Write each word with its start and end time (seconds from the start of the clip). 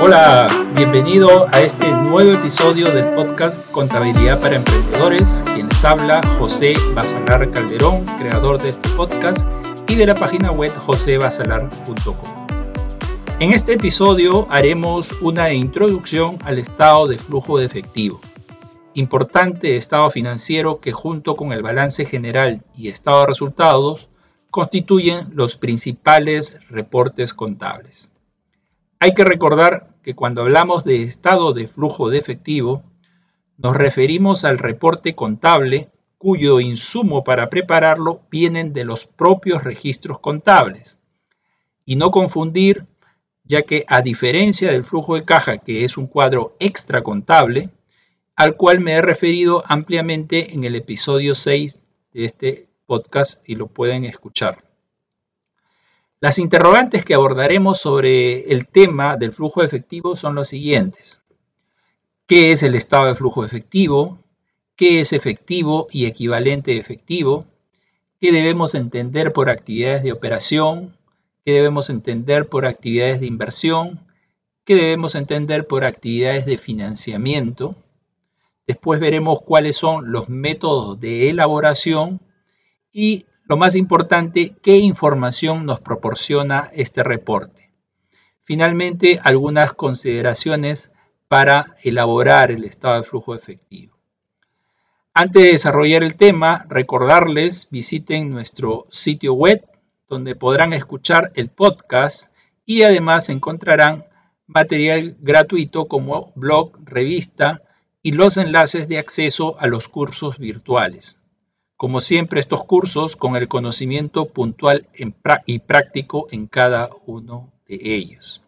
Hola, 0.00 0.46
bienvenido 0.76 1.48
a 1.50 1.60
este 1.60 1.90
nuevo 1.90 2.30
episodio 2.30 2.92
del 2.92 3.12
podcast 3.14 3.72
Contabilidad 3.72 4.40
para 4.40 4.54
Emprendedores. 4.54 5.42
Quien 5.52 5.68
les 5.68 5.84
habla, 5.84 6.20
José 6.38 6.74
Basalar 6.94 7.50
Calderón, 7.50 8.04
creador 8.20 8.62
de 8.62 8.70
este 8.70 8.88
podcast 8.90 9.44
y 9.88 9.96
de 9.96 10.06
la 10.06 10.14
página 10.14 10.52
web 10.52 10.72
josebasalar.com. 10.86 12.47
En 13.40 13.52
este 13.52 13.74
episodio 13.74 14.48
haremos 14.50 15.12
una 15.22 15.52
introducción 15.52 16.38
al 16.42 16.58
estado 16.58 17.06
de 17.06 17.18
flujo 17.18 17.56
de 17.56 17.66
efectivo, 17.66 18.20
importante 18.94 19.76
estado 19.76 20.10
financiero 20.10 20.80
que 20.80 20.90
junto 20.90 21.36
con 21.36 21.52
el 21.52 21.62
balance 21.62 22.04
general 22.04 22.64
y 22.76 22.88
estado 22.88 23.20
de 23.20 23.26
resultados 23.28 24.08
constituyen 24.50 25.28
los 25.32 25.54
principales 25.54 26.58
reportes 26.68 27.32
contables. 27.32 28.10
Hay 28.98 29.14
que 29.14 29.22
recordar 29.22 29.94
que 30.02 30.16
cuando 30.16 30.42
hablamos 30.42 30.82
de 30.82 31.04
estado 31.04 31.52
de 31.52 31.68
flujo 31.68 32.10
de 32.10 32.18
efectivo, 32.18 32.82
nos 33.56 33.76
referimos 33.76 34.44
al 34.44 34.58
reporte 34.58 35.14
contable 35.14 35.92
cuyo 36.18 36.58
insumo 36.58 37.22
para 37.22 37.50
prepararlo 37.50 38.22
vienen 38.32 38.72
de 38.72 38.84
los 38.84 39.06
propios 39.06 39.62
registros 39.62 40.18
contables. 40.18 40.98
Y 41.84 41.94
no 41.94 42.10
confundir, 42.10 42.84
ya 43.48 43.62
que 43.62 43.84
a 43.88 44.02
diferencia 44.02 44.70
del 44.70 44.84
flujo 44.84 45.14
de 45.14 45.24
caja, 45.24 45.58
que 45.58 45.84
es 45.84 45.96
un 45.96 46.06
cuadro 46.06 46.54
extra 46.60 47.02
contable, 47.02 47.70
al 48.36 48.56
cual 48.56 48.80
me 48.80 48.92
he 48.92 49.02
referido 49.02 49.64
ampliamente 49.66 50.52
en 50.52 50.64
el 50.64 50.76
episodio 50.76 51.34
6 51.34 51.80
de 52.12 52.24
este 52.26 52.68
podcast 52.86 53.42
y 53.48 53.56
lo 53.56 53.66
pueden 53.66 54.04
escuchar. 54.04 54.62
Las 56.20 56.38
interrogantes 56.38 57.04
que 57.04 57.14
abordaremos 57.14 57.80
sobre 57.80 58.52
el 58.52 58.68
tema 58.68 59.16
del 59.16 59.32
flujo 59.32 59.62
efectivo 59.62 60.14
son 60.14 60.34
los 60.34 60.48
siguientes. 60.48 61.22
¿Qué 62.26 62.52
es 62.52 62.62
el 62.62 62.74
estado 62.74 63.06
de 63.06 63.14
flujo 63.14 63.44
efectivo? 63.44 64.18
¿Qué 64.76 65.00
es 65.00 65.14
efectivo 65.14 65.86
y 65.90 66.04
equivalente 66.04 66.76
efectivo? 66.76 67.46
¿Qué 68.20 68.30
debemos 68.30 68.74
entender 68.74 69.32
por 69.32 69.48
actividades 69.48 70.02
de 70.02 70.12
operación? 70.12 70.97
¿Qué 71.44 71.52
debemos 71.52 71.90
entender 71.90 72.48
por 72.48 72.66
actividades 72.66 73.20
de 73.20 73.26
inversión? 73.26 74.06
¿Qué 74.64 74.74
debemos 74.74 75.14
entender 75.14 75.66
por 75.66 75.84
actividades 75.84 76.44
de 76.46 76.58
financiamiento? 76.58 77.74
Después 78.66 79.00
veremos 79.00 79.40
cuáles 79.40 79.76
son 79.76 80.12
los 80.12 80.28
métodos 80.28 81.00
de 81.00 81.30
elaboración 81.30 82.20
y 82.92 83.26
lo 83.44 83.56
más 83.56 83.76
importante, 83.76 84.54
¿qué 84.62 84.76
información 84.76 85.64
nos 85.64 85.80
proporciona 85.80 86.70
este 86.74 87.02
reporte? 87.02 87.70
Finalmente, 88.42 89.20
algunas 89.24 89.72
consideraciones 89.72 90.92
para 91.28 91.76
elaborar 91.82 92.50
el 92.50 92.64
estado 92.64 92.96
de 92.96 93.04
flujo 93.04 93.34
efectivo. 93.34 93.96
Antes 95.14 95.42
de 95.42 95.52
desarrollar 95.52 96.02
el 96.02 96.16
tema, 96.16 96.66
recordarles, 96.68 97.68
visiten 97.70 98.28
nuestro 98.30 98.86
sitio 98.90 99.32
web 99.32 99.64
donde 100.08 100.34
podrán 100.34 100.72
escuchar 100.72 101.32
el 101.34 101.50
podcast 101.50 102.32
y 102.64 102.82
además 102.82 103.28
encontrarán 103.28 104.06
material 104.46 105.16
gratuito 105.20 105.86
como 105.86 106.32
blog, 106.34 106.78
revista 106.84 107.62
y 108.02 108.12
los 108.12 108.36
enlaces 108.36 108.88
de 108.88 108.98
acceso 108.98 109.58
a 109.60 109.66
los 109.66 109.88
cursos 109.88 110.38
virtuales. 110.38 111.18
Como 111.76 112.00
siempre, 112.00 112.40
estos 112.40 112.64
cursos 112.64 113.14
con 113.14 113.36
el 113.36 113.46
conocimiento 113.46 114.26
puntual 114.30 114.88
y 115.46 115.58
práctico 115.60 116.26
en 116.30 116.46
cada 116.48 116.90
uno 117.06 117.52
de 117.68 117.78
ellos. 117.94 118.42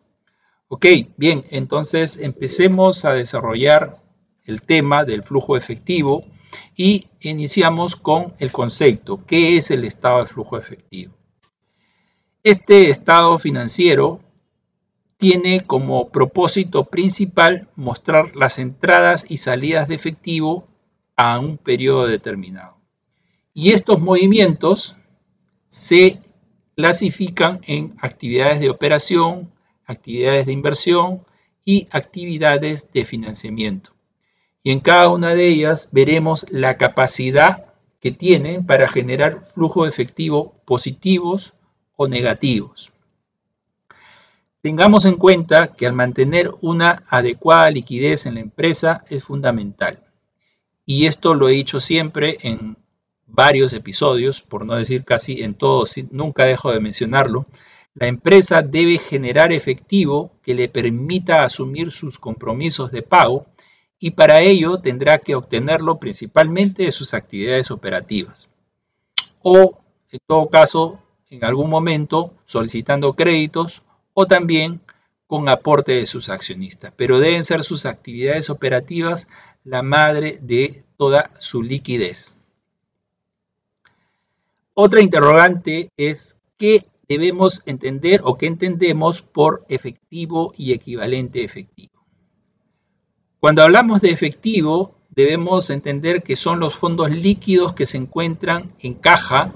Ok, 0.69 0.87
bien, 1.17 1.45
entonces 1.51 2.19
empecemos 2.19 3.05
a 3.05 3.13
desarrollar 3.13 4.01
el 4.45 4.63
tema 4.63 5.05
del 5.05 5.23
flujo 5.23 5.57
efectivo 5.57 6.25
y 6.77 7.07
iniciamos 7.21 7.95
con 7.95 8.35
el 8.39 8.51
concepto. 8.51 9.25
¿Qué 9.27 9.57
es 9.57 9.71
el 9.71 9.85
estado 9.85 10.23
de 10.23 10.29
flujo 10.29 10.57
efectivo? 10.59 11.20
Este 12.43 12.89
estado 12.89 13.39
financiero 13.39 14.23
tiene 15.19 15.61
como 15.67 16.09
propósito 16.09 16.85
principal 16.87 17.69
mostrar 17.77 18.35
las 18.35 18.59
entradas 18.59 19.27
y 19.31 19.37
salidas 19.37 19.89
de 19.89 19.97
efectivo 19.97 20.67
a 21.17 21.39
un 21.39 21.59
periodo 21.59 22.07
determinado. 22.07 22.79
Y 23.53 23.73
estos 23.73 24.01
movimientos 24.01 24.97
se 25.69 26.23
clasifican 26.77 27.61
en 27.67 27.95
actividades 28.01 28.59
de 28.61 28.71
operación, 28.71 29.53
actividades 29.85 30.47
de 30.47 30.53
inversión 30.53 31.27
y 31.67 31.89
actividades 31.91 32.91
de 32.91 33.05
financiamiento. 33.05 33.93
Y 34.63 34.71
en 34.71 34.81
cada 34.81 35.11
una 35.11 35.35
de 35.35 35.47
ellas 35.47 35.91
veremos 35.93 36.47
la 36.49 36.79
capacidad 36.79 37.67
que 38.01 38.13
tienen 38.13 38.65
para 38.65 38.89
generar 38.89 39.45
flujo 39.45 39.87
efectivo 39.87 40.55
positivos 40.65 41.53
negativos. 42.09 42.93
Tengamos 44.63 45.07
en 45.07 45.17
cuenta 45.17 45.75
que 45.75 45.87
al 45.87 45.95
mantener 45.95 46.51
una 46.61 47.03
adecuada 47.09 47.71
liquidez 47.71 48.27
en 48.27 48.35
la 48.35 48.41
empresa 48.41 49.05
es 49.09 49.25
fundamental. 49.25 50.05
Y 50.85 51.07
esto 51.07 51.35
lo 51.35 51.49
he 51.49 51.53
dicho 51.53 51.81
siempre 51.81 52.37
en 52.43 52.77
varios 53.27 53.73
episodios, 53.73 54.43
por 54.43 54.67
no 54.67 54.75
decir 54.75 55.05
casi 55.05 55.43
en 55.43 55.55
todos, 55.55 55.95
nunca 56.11 56.45
dejo 56.45 56.73
de 56.73 56.81
mencionarlo, 56.81 57.47
la 57.95 58.07
empresa 58.07 58.63
debe 58.63 58.99
generar 58.99 59.53
efectivo 59.53 60.33
que 60.43 60.55
le 60.55 60.69
permita 60.69 61.45
asumir 61.45 61.91
sus 61.91 62.19
compromisos 62.19 62.93
de 62.93 63.03
pago 63.03 63.47
y 63.99 64.13
para 64.13 64.41
ello 64.41 64.79
tendrá 64.79 65.19
que 65.19 65.35
obtenerlo 65.35 65.99
principalmente 65.99 66.85
de 66.85 66.93
sus 66.93 67.15
actividades 67.15 67.71
operativas. 67.71 68.51
O, 69.43 69.81
en 70.11 70.21
todo 70.27 70.49
caso, 70.49 71.01
en 71.31 71.45
algún 71.45 71.71
momento 71.71 72.35
solicitando 72.45 73.15
créditos 73.15 73.83
o 74.13 74.27
también 74.27 74.81
con 75.27 75.49
aporte 75.49 75.93
de 75.93 76.07
sus 76.07 76.29
accionistas. 76.29 76.93
Pero 76.97 77.21
deben 77.21 77.45
ser 77.45 77.63
sus 77.63 77.87
actividades 77.87 78.51
operativas 78.51 79.29
la 79.65 79.83
madre 79.83 80.39
de 80.43 80.83
toda 80.97 81.31
su 81.39 81.63
liquidez. 81.63 82.35
Otra 84.75 85.01
interrogante 85.01 85.91
es 85.97 86.37
qué 86.57 86.85
debemos 87.09 87.63
entender 87.67 88.21
o 88.25 88.37
qué 88.37 88.47
entendemos 88.47 89.23
por 89.23 89.65
efectivo 89.69 90.53
y 90.57 90.73
equivalente 90.73 91.45
efectivo. 91.45 92.05
Cuando 93.41 93.63
hablamos 93.63 94.01
de 94.01 94.11
efectivo, 94.11 94.95
debemos 95.11 95.71
entender 95.71 96.23
que 96.23 96.37
son 96.37 96.61
los 96.61 96.75
fondos 96.75 97.11
líquidos 97.11 97.73
que 97.73 97.87
se 97.87 97.97
encuentran 97.97 98.73
en 98.79 98.95
caja, 98.95 99.53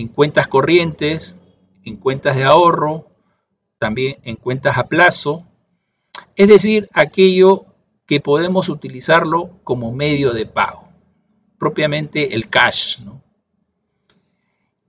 en 0.00 0.08
cuentas 0.08 0.48
corrientes, 0.48 1.36
en 1.84 1.96
cuentas 1.96 2.36
de 2.36 2.44
ahorro, 2.44 3.06
también 3.78 4.16
en 4.24 4.36
cuentas 4.36 4.78
a 4.78 4.86
plazo, 4.86 5.46
es 6.36 6.48
decir, 6.48 6.88
aquello 6.92 7.66
que 8.06 8.20
podemos 8.20 8.68
utilizarlo 8.68 9.58
como 9.62 9.92
medio 9.92 10.32
de 10.32 10.46
pago, 10.46 10.88
propiamente 11.58 12.34
el 12.34 12.48
cash. 12.48 13.00
¿no? 13.00 13.22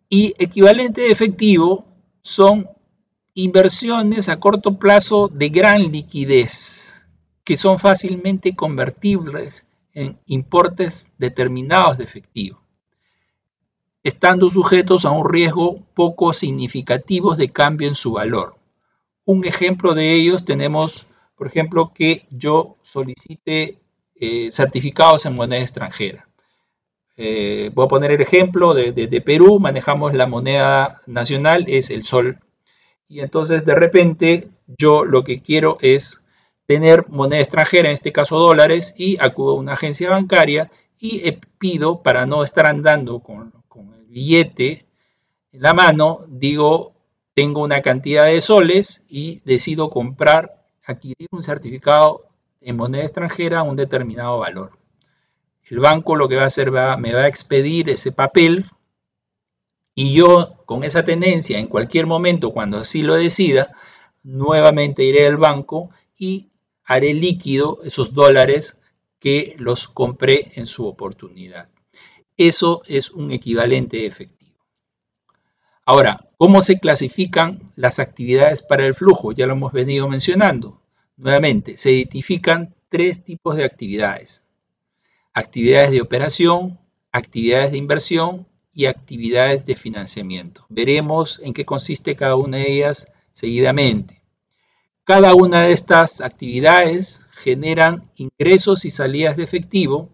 Y 0.09 0.33
equivalente 0.39 1.01
de 1.01 1.11
efectivo 1.11 1.85
son 2.22 2.69
inversiones 3.33 4.29
a 4.29 4.39
corto 4.39 4.78
plazo 4.78 5.28
de 5.28 5.49
gran 5.49 5.91
liquidez, 5.91 7.05
que 7.43 7.57
son 7.57 7.79
fácilmente 7.79 8.55
convertibles 8.55 9.66
en 9.93 10.19
importes 10.25 11.11
determinados 11.17 11.97
de 11.97 12.03
efectivo, 12.05 12.60
estando 14.03 14.50
sujetos 14.50 15.06
a 15.06 15.12
un 15.12 15.30
riesgo 15.30 15.80
poco 15.94 16.34
significativo 16.34 17.36
de 17.36 17.52
cambio 17.52 17.88
en 17.88 17.96
su 17.96 18.14
valor. 18.14 18.56
Un 19.26 19.46
ejemplo 19.46 19.94
de 19.94 20.14
ellos 20.14 20.46
tenemos, 20.46 21.06
por 21.36 21.48
ejemplo, 21.48 21.92
que 21.94 22.26
yo 22.32 22.78
solicite 22.82 23.78
eh, 24.16 24.50
certificados 24.52 25.26
en 25.26 25.36
moneda 25.36 25.62
extranjera. 25.62 26.28
Eh, 27.18 27.70
voy 27.76 27.86
a 27.86 27.90
poner 27.90 28.12
el 28.12 28.22
ejemplo 28.22 28.74
de, 28.74 29.22
Perú, 29.24 29.59
manejamos 29.59 30.14
la 30.14 30.26
moneda 30.26 31.02
nacional, 31.06 31.66
es 31.68 31.92
el 31.92 32.03
sol. 32.03 32.40
Y 33.08 33.20
entonces 33.20 33.66
de 33.66 33.76
repente 33.76 34.48
yo 34.66 35.06
lo 35.06 35.24
que 35.24 35.42
quiero 35.42 35.78
es 35.82 36.24
tener 36.66 37.08
moneda 37.09 37.42
extranjera, 37.42 37.90
en 37.90 37.94
este 37.94 38.12
caso 38.12 38.40
dólares, 38.40 38.96
y 38.98 39.18
acudo 39.20 39.52
a 39.52 39.59
una 39.59 39.74
agencia 39.74 40.09
bancaria 40.09 40.72
y 40.98 41.32
pido, 41.59 42.02
para 42.02 42.26
no 42.26 42.44
estar 42.44 42.66
andando 42.66 43.20
con, 43.20 43.60
billete 44.11 44.85
en 45.53 45.61
la 45.61 45.73
mano, 45.73 46.25
digo, 46.28 46.93
tengo 47.34 47.61
una 47.61 47.81
cantidad 47.81 48.25
de 48.25 48.41
soles 48.41 49.03
y 49.09 49.41
decido 49.46 49.90
comprar, 49.90 50.63
adquirir 50.85 51.28
un 51.31 51.43
certificado 51.43 52.28
en 52.61 52.78
moneda 52.78 53.03
extranjera 53.03 53.59
a 53.59 53.63
un 53.63 53.75
determinado 53.75 54.40
valor. 54.40 54.78
El 55.63 55.79
banco 55.79 56.16
lo 56.16 56.28
que 56.28 56.35
va 56.35 56.43
a 56.43 56.47
hacer 56.47 56.73
va, 56.73 56.97
me 56.97 57.13
va 57.13 57.22
a 57.22 57.28
expedir 57.28 57.90
ese 57.90 58.11
papel 58.11 58.69
y 59.96 60.14
yo 60.14 60.55
con 60.66 60.84
esa 60.84 61.03
tendencia 61.03 61.59
en 61.59 61.67
cualquier 61.67 62.07
momento 62.07 62.52
cuando 62.52 62.78
así 62.78 63.02
lo 63.02 63.16
decida, 63.16 63.72
nuevamente 64.23 65.03
iré 65.03 65.28
al 65.28 65.37
banco 65.37 65.90
y 66.17 66.49
haré 66.85 67.14
líquido 67.14 67.79
esos 67.84 68.14
dólares 68.14 68.79
que 69.19 69.55
los 69.57 69.87
compré 69.87 70.52
en 70.55 70.66
su 70.67 70.85
oportunidad. 70.85 71.71
Eso 72.43 72.82
es 72.88 73.11
un 73.11 73.29
equivalente 73.29 74.08
efectivo. 74.08 74.58
Ahora, 75.85 76.28
¿cómo 76.40 76.64
se 76.64 76.79
clasifican 76.79 77.72
las 77.76 77.99
actividades 77.99 78.64
para 78.64 78.88
el 78.88 78.96
flujo? 78.96 79.32
Ya 79.32 79.46
lo 79.46 79.53
hemos 79.53 79.72
venido 79.72 80.09
mencionando. 80.09 80.82
Nuevamente, 81.17 81.78
se 81.78 81.91
identifican 81.91 82.73
tres 82.90 83.23
tipos 83.23 83.55
de 83.58 83.64
actividades. 83.64 84.43
Actividades 85.34 85.91
de 85.91 86.02
operación, 86.02 86.79
actividades 87.11 87.73
de 87.73 87.78
inversión 87.78 88.47
y 88.73 88.88
actividades 88.88 89.67
de 89.67 89.76
financiamiento. 89.76 90.66
Veremos 90.67 91.40
en 91.43 91.53
qué 91.53 91.64
consiste 91.64 92.16
cada 92.16 92.35
una 92.38 92.58
de 92.58 92.72
ellas 92.72 93.11
seguidamente. 93.34 94.23
Cada 95.03 95.35
una 95.35 95.61
de 95.61 95.73
estas 95.73 96.22
actividades 96.22 97.23
generan 97.34 98.09
ingresos 98.16 98.84
y 98.84 98.90
salidas 98.90 99.38
de 99.38 99.43
efectivo 99.43 100.09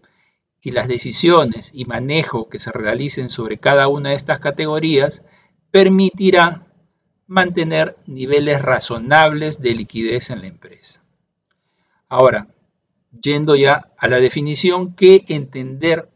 y 0.60 0.72
las 0.72 0.88
decisiones 0.88 1.70
y 1.72 1.84
manejo 1.84 2.48
que 2.48 2.58
se 2.58 2.72
realicen 2.72 3.30
sobre 3.30 3.58
cada 3.58 3.88
una 3.88 4.10
de 4.10 4.16
estas 4.16 4.40
categorías 4.40 5.24
permitirá 5.70 6.66
mantener 7.26 7.96
niveles 8.06 8.62
razonables 8.62 9.60
de 9.60 9.74
liquidez 9.74 10.30
en 10.30 10.40
la 10.40 10.46
empresa. 10.46 11.02
Ahora, 12.08 12.48
yendo 13.22 13.54
ya 13.54 13.92
a 13.98 14.08
la 14.08 14.18
definición, 14.18 14.94
¿qué 14.94 15.24
entender 15.28 16.08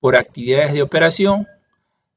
por 0.00 0.16
actividades 0.16 0.74
de 0.74 0.82
operación? 0.82 1.48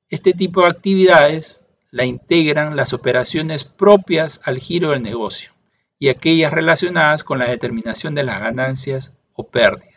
Este 0.09 0.33
tipo 0.33 0.61
de 0.61 0.67
actividades 0.67 1.67
la 1.91 2.05
integran 2.05 2.75
las 2.75 2.93
operaciones 2.93 3.63
propias 3.63 4.41
al 4.43 4.59
giro 4.59 4.91
del 4.91 5.01
negocio 5.01 5.53
y 5.99 6.09
aquellas 6.09 6.51
relacionadas 6.51 7.23
con 7.23 7.39
la 7.39 7.49
determinación 7.49 8.13
de 8.13 8.23
las 8.23 8.39
ganancias 8.39 9.13
o 9.33 9.47
pérdidas. 9.47 9.96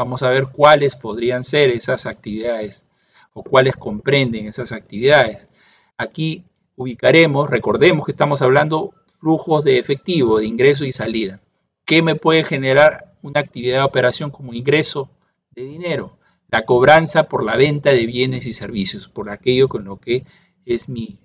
Vamos 0.00 0.22
a 0.22 0.30
ver 0.30 0.46
cuáles 0.46 0.96
podrían 0.96 1.44
ser 1.44 1.68
esas 1.68 2.06
actividades 2.06 2.86
o 3.34 3.42
cuáles 3.44 3.76
comprenden 3.76 4.46
esas 4.46 4.72
actividades. 4.72 5.50
Aquí 5.98 6.46
ubicaremos, 6.74 7.50
recordemos 7.50 8.06
que 8.06 8.12
estamos 8.12 8.40
hablando 8.40 8.94
flujos 9.18 9.62
de 9.62 9.78
efectivo, 9.78 10.38
de 10.38 10.46
ingreso 10.46 10.86
y 10.86 10.94
salida. 10.94 11.42
¿Qué 11.84 12.00
me 12.00 12.14
puede 12.14 12.44
generar 12.44 13.14
una 13.20 13.40
actividad 13.40 13.80
de 13.80 13.84
operación 13.84 14.30
como 14.30 14.54
ingreso 14.54 15.10
de 15.50 15.64
dinero? 15.64 16.16
La 16.48 16.64
cobranza 16.64 17.24
por 17.24 17.44
la 17.44 17.56
venta 17.56 17.90
de 17.90 18.06
bienes 18.06 18.46
y 18.46 18.54
servicios, 18.54 19.06
por 19.06 19.28
aquello 19.28 19.68
con 19.68 19.84
lo 19.84 20.00
que 20.00 20.24
es 20.64 20.88
mi, 20.88 21.18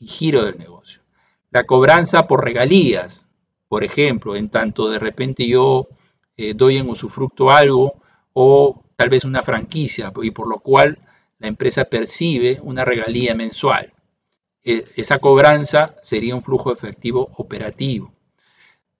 giro 0.00 0.42
del 0.46 0.56
negocio. 0.56 1.02
La 1.50 1.64
cobranza 1.64 2.26
por 2.26 2.42
regalías, 2.42 3.26
por 3.68 3.84
ejemplo, 3.84 4.36
en 4.36 4.48
tanto 4.48 4.88
de 4.88 4.98
repente 4.98 5.46
yo 5.46 5.88
eh, 6.38 6.54
doy 6.54 6.78
en 6.78 6.88
usufructo 6.88 7.50
algo 7.50 8.00
o 8.32 8.84
tal 8.96 9.08
vez 9.08 9.24
una 9.24 9.42
franquicia 9.42 10.12
y 10.22 10.30
por 10.30 10.48
lo 10.48 10.60
cual 10.60 10.98
la 11.38 11.48
empresa 11.48 11.86
percibe 11.86 12.60
una 12.62 12.84
regalía 12.84 13.34
mensual. 13.34 13.92
E, 14.64 14.84
esa 14.96 15.18
cobranza 15.18 15.96
sería 16.02 16.34
un 16.34 16.42
flujo 16.42 16.72
efectivo 16.72 17.30
operativo. 17.36 18.12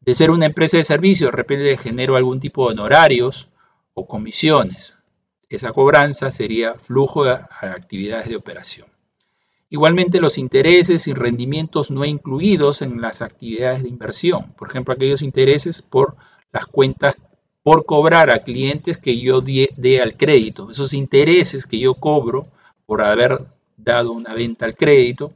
De 0.01 0.15
ser 0.15 0.31
una 0.31 0.47
empresa 0.47 0.77
de 0.77 0.85
servicios, 0.85 1.31
de 1.31 1.37
repente 1.37 1.77
genero 1.77 2.17
algún 2.17 2.41
tipo 2.41 2.67
de 2.67 2.73
honorarios 2.73 3.49
o 3.95 4.07
comisiones. 4.07 4.97
Esa 5.49 5.73
cobranza 5.73 6.33
sería 6.33 6.75
flujo 6.75 7.25
de 7.25 7.33
actividades 7.33 8.29
de 8.29 8.37
operación. 8.37 8.89
Igualmente 9.69 10.21
los 10.21 10.37
intereses 10.37 11.07
y 11.07 11.15
rendimientos 11.15 11.91
no 11.91 12.05
incluidos 12.05 12.83
en 12.83 13.01
las 13.01 13.23
actividades 13.23 13.83
de 13.83 13.89
inversión, 13.89 14.53
por 14.53 14.69
ejemplo 14.69 14.93
aquellos 14.93 15.23
intereses 15.23 15.81
por 15.81 16.17
las 16.53 16.67
cuentas 16.67 17.17
por 17.63 17.85
cobrar 17.87 18.31
a 18.31 18.43
clientes 18.43 18.99
que 18.99 19.19
yo 19.19 19.41
dé 19.41 20.01
al 20.01 20.17
crédito, 20.17 20.71
esos 20.71 20.93
intereses 20.93 21.67
que 21.67 21.79
yo 21.79 21.95
cobro 21.95 22.49
por 22.87 23.03
haber 23.03 23.47
dado 23.77 24.13
una 24.13 24.35
venta 24.35 24.65
al 24.65 24.77
crédito, 24.77 25.33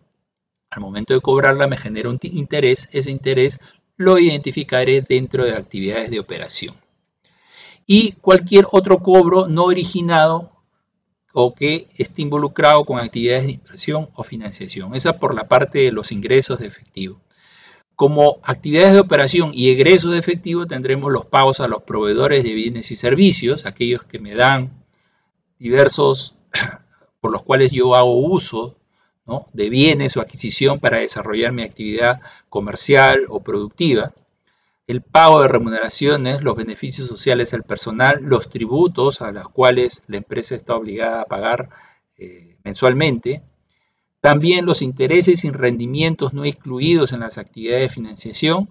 al 0.70 0.81
momento 0.81 1.14
de 1.14 1.20
cobrarla 1.20 1.67
me 1.67 1.76
genera 1.76 2.11
un 2.11 2.19
interés, 2.23 2.88
ese 2.93 3.11
interés 3.11 3.61
lo 3.96 4.19
identificaré 4.19 5.00
dentro 5.00 5.44
de 5.44 5.55
actividades 5.55 6.11
de 6.11 6.20
operación. 6.20 6.75
Y 7.87 8.12
cualquier 8.12 8.67
otro 8.73 8.99
cobro 8.99 9.46
no 9.46 9.64
originado 9.64 10.50
o 11.32 11.55
que 11.55 11.88
esté 11.96 12.23
involucrado 12.23 12.84
con 12.84 12.99
actividades 12.99 13.44
de 13.46 13.52
inversión 13.52 14.08
o 14.14 14.25
financiación. 14.25 14.94
Esa 14.94 15.19
por 15.19 15.34
la 15.34 15.46
parte 15.46 15.81
de 15.81 15.93
los 15.93 16.11
ingresos 16.11 16.58
de 16.58 16.67
efectivo. 16.67 17.20
Como 17.96 18.40
actividades 18.43 18.93
de 18.93 19.00
operación 19.00 19.50
y 19.54 19.70
egresos 19.70 20.12
de 20.12 20.19
efectivo 20.19 20.66
tendremos 20.66 21.10
los 21.10 21.25
pagos 21.26 21.60
a 21.60 21.66
los 21.66 21.82
proveedores 21.82 22.44
de 22.44 22.52
bienes 22.52 22.90
y 22.90 22.96
servicios, 22.96 23.64
aquellos 23.64 24.04
que 24.04 24.19
me 24.19 24.34
dan 24.34 24.84
diversos, 25.58 26.37
por 27.20 27.32
los 27.32 27.43
cuales 27.43 27.72
yo 27.72 27.94
hago 27.94 28.19
uso 28.19 28.76
de 29.52 29.70
bienes 29.70 30.16
o 30.16 30.20
adquisición 30.20 30.78
para 30.78 30.98
desarrollar 30.98 31.52
mi 31.52 31.62
actividad 31.62 32.20
comercial 32.48 33.26
o 33.28 33.40
productiva. 33.43 34.12
El 34.87 35.02
pago 35.02 35.42
de 35.42 35.49
remuneraciones, 35.49 36.42
los 36.42 36.54
beneficios 36.54 37.08
sociales 37.08 37.52
al 37.54 37.64
personal, 37.64 38.20
los 38.22 38.50
tributos 38.50 39.20
a 39.22 39.32
los 39.32 39.49
cuales 39.49 40.04
la 40.06 40.19
empresa 40.19 40.54
está 40.54 40.76
obligada 40.76 41.22
a 41.22 41.25
pagar 41.25 41.70
eh, 42.19 42.56
mensualmente, 42.62 43.42
también 44.26 44.67
los 44.67 44.82
intereses 44.82 45.44
y 45.44 45.52
rendimientos 45.52 46.34
no 46.34 46.44
incluidos 46.44 47.12
en 47.12 47.20
las 47.20 47.38
actividades 47.38 47.82
de 47.82 47.94
financiación. 47.94 48.69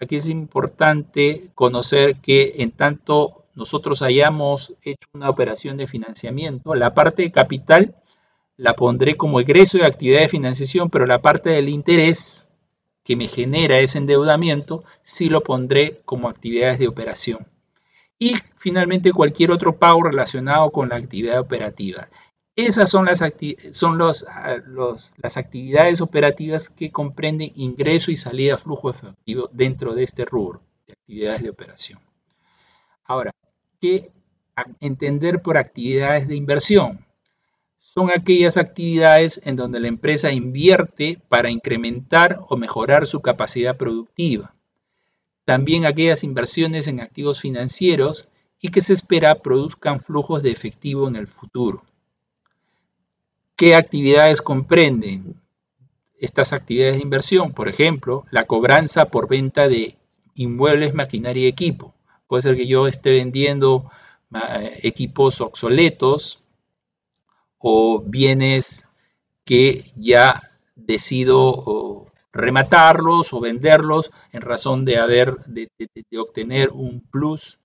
Aquí 0.00 0.16
es 0.16 0.28
importante 0.28 1.50
conocer 1.54 2.16
que 2.16 2.54
en 2.58 2.72
tanto 2.72 3.44
nosotros 3.54 4.02
hayamos 4.02 4.74
hecho 4.82 5.06
una 5.12 5.30
operación 5.30 5.76
de 5.76 5.86
financiamiento, 5.86 6.74
la 6.74 6.94
parte 6.94 7.22
de 7.22 7.30
capital 7.30 7.94
la 8.56 8.74
pondré 8.74 9.16
como 9.16 9.38
egreso 9.38 9.78
de 9.78 9.86
actividad 9.86 10.18
de 10.18 10.28
financiación, 10.28 10.90
pero 10.90 11.06
la 11.06 11.22
parte 11.22 11.50
del 11.50 11.68
interés 11.68 12.50
que 13.04 13.14
me 13.14 13.28
genera 13.28 13.78
ese 13.78 13.98
endeudamiento, 13.98 14.82
sí 15.04 15.28
lo 15.28 15.44
pondré 15.44 16.00
como 16.06 16.28
actividades 16.28 16.80
de 16.80 16.88
operación. 16.88 17.46
Y 18.18 18.34
finalmente 18.56 19.12
cualquier 19.12 19.52
otro 19.52 19.76
pago 19.78 20.02
relacionado 20.02 20.72
con 20.72 20.88
la 20.88 20.96
actividad 20.96 21.38
operativa. 21.38 22.08
Esas 22.58 22.90
son 22.90 23.04
las, 23.04 23.22
son 23.70 24.02
ah, 24.02 24.56
los, 24.66 25.12
las 25.16 25.36
actividades 25.36 26.00
operativas 26.00 26.68
que 26.68 26.90
comprenden 26.90 27.52
ingreso 27.54 28.10
y 28.10 28.16
salida 28.16 28.58
flujo 28.58 28.90
efectivo 28.90 29.48
dentro 29.52 29.94
de 29.94 30.02
este 30.02 30.24
rubro 30.24 30.60
de 30.84 30.94
actividades 30.94 31.42
de 31.44 31.50
operación. 31.50 32.00
Ahora, 33.04 33.30
¿qué 33.80 34.10
entender 34.80 35.40
por 35.40 35.56
actividades 35.56 36.26
de 36.26 36.34
inversión? 36.34 37.06
son 37.78 38.10
aquellas 38.10 38.56
actividades 38.56 39.40
en 39.44 39.56
donde 39.56 39.80
la 39.80 39.88
empresa 39.88 40.30
invierte 40.30 41.22
para 41.28 41.50
incrementar 41.50 42.40
o 42.48 42.56
mejorar 42.56 43.06
su 43.06 43.22
capacidad 43.22 43.76
productiva. 43.76 44.54
También 45.44 45.86
aquellas 45.86 46.22
inversiones 46.22 46.88
en 46.88 47.00
activos 47.00 47.40
financieros 47.40 48.28
y 48.60 48.68
que 48.68 48.82
se 48.82 48.92
espera 48.92 49.36
produzcan 49.36 50.00
flujos 50.00 50.42
de 50.42 50.50
efectivo 50.50 51.08
en 51.08 51.16
el 51.16 51.28
futuro. 51.28 51.87
¿Qué 53.58 53.74
actividades 53.74 54.40
comprenden 54.40 55.34
estas 56.20 56.52
actividades 56.52 56.94
de 56.94 57.02
inversión? 57.02 57.52
Por 57.52 57.68
ejemplo, 57.68 58.24
la 58.30 58.46
cobranza 58.46 59.06
por 59.06 59.28
venta 59.28 59.66
de 59.66 59.98
inmuebles, 60.36 60.94
maquinaria 60.94 61.42
y 61.42 61.48
equipo. 61.48 61.92
Puede 62.28 62.42
ser 62.42 62.56
que 62.56 62.68
yo 62.68 62.86
esté 62.86 63.10
vendiendo 63.10 63.90
eh, 64.32 64.78
equipos 64.84 65.40
obsoletos 65.40 66.40
o 67.58 68.00
bienes 68.00 68.86
que 69.44 69.84
ya 69.96 70.52
decido 70.76 72.06
rematarlos 72.32 73.32
o 73.32 73.40
venderlos 73.40 74.12
en 74.30 74.42
razón 74.42 74.84
de 74.84 74.98
haber 74.98 75.36
de, 75.46 75.68
obtener 76.16 76.70
un 76.70 77.00
plus 77.00 77.58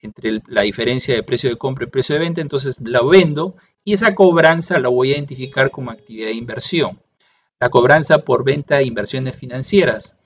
entre 0.00 0.42
la 0.48 0.62
diferencia 0.62 1.14
de 1.14 1.22
precio 1.22 1.48
de 1.48 1.56
compra 1.56 1.84
y 1.84 1.90
precio 1.90 2.16
de 2.16 2.22
venta, 2.22 2.40
entonces 2.40 2.80
la 2.80 3.02
vendo 3.04 3.54
y 3.84 3.94
esa 3.94 4.14
cobranza 4.14 4.78
la 4.78 4.88
voy 4.88 5.12
a 5.12 5.14
identificar 5.16 5.70
como 5.70 5.90
actividad 5.90 6.28
de 6.28 6.34
inversión. 6.34 7.00
La 7.60 7.70
cobranza 7.70 8.18
por 8.24 8.44
venta 8.44 8.76
de 8.78 8.84
inversiones 8.84 9.36
financieras. 9.36 10.18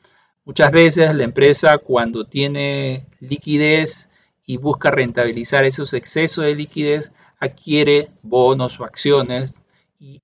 Muchas 0.45 0.73
veces 0.73 1.15
la 1.15 1.25
empresa 1.25 1.79
cuando 1.79 2.25
tiene 2.25 3.07
liquidez 3.21 4.11
y 4.45 4.57
busca 4.57 4.91
rentabilizar 4.91 5.65
esos 5.65 5.93
excesos 5.95 6.45
de 6.45 6.57
liquidez, 6.57 7.13
adquiere 7.39 8.11
bonos 8.23 8.79
o 8.81 8.85
acciones 8.85 9.63
y 9.99 10.21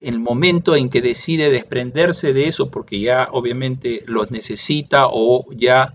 el 0.00 0.18
momento 0.18 0.76
en 0.76 0.88
que 0.88 1.02
decide 1.02 1.50
desprenderse 1.50 2.32
de 2.32 2.48
eso 2.48 2.70
porque 2.70 3.00
ya 3.00 3.28
obviamente 3.32 4.02
los 4.06 4.30
necesita 4.30 5.06
o 5.08 5.46
ya 5.52 5.94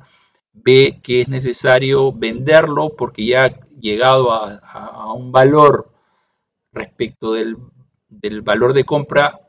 ve 0.54 1.00
que 1.04 1.22
es 1.22 1.28
necesario 1.28 2.12
venderlo 2.12 2.96
porque 2.96 3.26
ya 3.26 3.46
ha 3.46 3.60
llegado 3.80 4.32
a, 4.32 5.14
un 5.14 5.32
valor 5.32 5.92
respecto 6.76 7.34
del, 7.34 7.58
del 8.10 8.42
valor 8.42 8.74
de 8.74 8.84
compra 8.84 9.40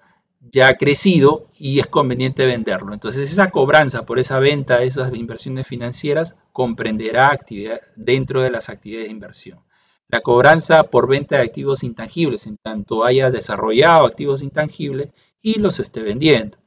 ya 0.53 0.69
ha 0.69 0.77
crecido 0.77 1.45
y 1.59 1.81
es 1.81 1.87
conveniente 1.87 2.47
venderlo. 2.47 2.95
Entonces 2.95 3.31
esa 3.31 3.51
cobranza 3.51 4.07
por 4.07 4.19
esa 4.19 4.39
venta 4.39 4.79
de 4.79 4.87
esas 4.87 5.15
inversiones 5.15 5.67
financieras 5.67 6.37
comprenderá 6.53 7.31
actividad 7.31 7.81
dentro 7.97 8.43
de 8.43 8.51
las 8.51 8.69
actividades 8.69 9.09
de 9.09 9.13
inversión. 9.13 9.61
La 10.09 10.21
cobranza 10.21 10.85
por 10.85 11.09
venta 11.09 11.37
de 11.37 11.43
activos 11.43 11.83
intangibles, 11.83 12.47
en 12.47 12.59
tanto 12.59 13.05
haya 13.05 13.31
desarrollado 13.31 14.07
activos 14.07 14.41
intangibles 14.41 15.11
y 15.43 15.59
los 15.59 15.81
esté 15.81 16.01
vendiendo. 16.01 16.59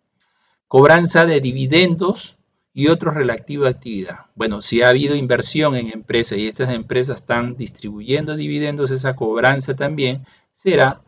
Cobranza 0.68 1.26
de 1.26 1.40
dividendos 1.40 2.38
y 2.74 2.88
otros 2.88 3.14
relativos 3.14 3.68
a 3.68 3.72
actividad. 3.72 4.26
Bueno, 4.36 4.62
si 4.62 4.82
ha 4.82 4.90
habido 4.90 5.16
inversión 5.16 5.76
en 5.76 5.90
empresas 5.92 6.38
y 6.38 6.48
estas 6.48 6.70
empresas 6.70 7.22
están 7.22 7.56
distribuyendo 7.56 8.36
dividendos, 8.36 8.92
esa 8.92 9.16
cobranza 9.16 9.76
también 9.76 10.26
será 10.54 11.02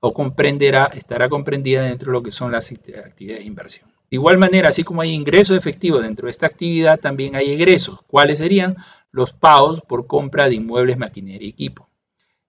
o 0.00 0.12
comprenderá, 0.12 0.90
estará 0.94 1.28
comprendida 1.28 1.82
dentro 1.82 2.12
de 2.12 2.18
lo 2.18 2.22
que 2.22 2.32
son 2.32 2.52
las 2.52 2.70
actividades 2.70 3.16
de 3.16 3.44
inversión. 3.44 3.88
De 4.10 4.16
igual 4.16 4.38
manera, 4.38 4.68
así 4.68 4.84
como 4.84 5.00
hay 5.00 5.12
ingresos 5.12 5.56
efectivos 5.56 6.02
dentro 6.02 6.26
de 6.26 6.30
esta 6.30 6.46
actividad, 6.46 7.00
también 7.00 7.36
hay 7.36 7.50
egresos. 7.50 8.00
¿Cuáles 8.06 8.38
serían? 8.38 8.76
Los 9.10 9.32
pagos 9.32 9.80
por 9.80 10.06
compra 10.06 10.48
de 10.48 10.56
inmuebles, 10.56 10.98
maquinaria 10.98 11.46
y 11.46 11.50
equipo. 11.50 11.88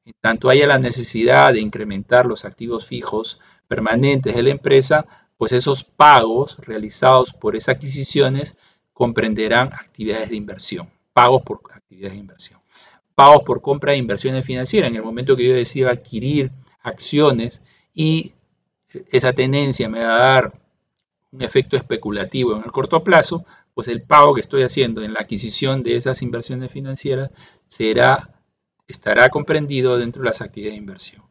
En 0.04 0.14
tanto 0.22 0.50
haya 0.50 0.68
la 0.68 0.80
necesidad 0.80 1.54
de 1.54 1.62
incrementar 1.62 2.25
los 2.25 2.46
activos 2.46 2.86
fijos 2.86 3.40
permanentes 3.68 4.36
de 4.36 4.44
la 4.44 4.52
empresa, 4.52 5.08
pues 5.38 5.52
esos 5.52 5.84
pagos 5.84 6.58
realizados 6.60 7.34
por 7.34 7.56
esas 7.56 7.75
adquisiciones 7.75 8.58
comprenderán 8.94 9.74
actividades 9.74 10.30
de 10.30 10.36
inversión, 10.36 10.90
pagos 11.14 11.42
por 11.44 11.62
actividades 11.74 12.14
de 12.14 12.20
inversión, 12.20 12.62
pagos 13.16 13.44
por 13.44 13.62
compra 13.62 13.94
de 13.94 13.98
inversiones 13.98 14.46
financieras. 14.46 14.90
En 14.90 14.98
el 14.98 15.04
momento 15.04 15.36
que 15.36 15.48
yo 15.48 15.56
decida 15.56 15.90
adquirir 15.92 16.52
acciones 16.84 17.64
y 17.94 18.34
esa 19.12 19.34
tenencia 19.34 19.90
me 19.90 20.04
va 20.04 20.16
a 20.16 20.34
dar 20.34 20.62
un 21.32 21.42
efecto 21.42 21.76
especulativo 21.76 22.56
en 22.56 22.64
el 22.64 22.72
corto 22.72 23.04
plazo, 23.04 23.46
pues 23.74 23.88
el 23.88 24.02
pago 24.02 24.34
que 24.36 24.42
estoy 24.42 24.64
haciendo 24.64 25.02
en 25.02 25.14
la 25.14 25.22
adquisición 25.22 25.84
de 25.84 25.98
esas 25.98 26.22
inversiones 26.22 26.72
financieras 26.72 27.32
será, 27.68 28.42
estará 28.88 29.30
comprendido 29.30 29.98
dentro 29.98 30.22
de 30.22 30.30
las 30.30 30.42
actividades 30.42 30.76
de 30.76 30.82
inversión. 30.82 31.24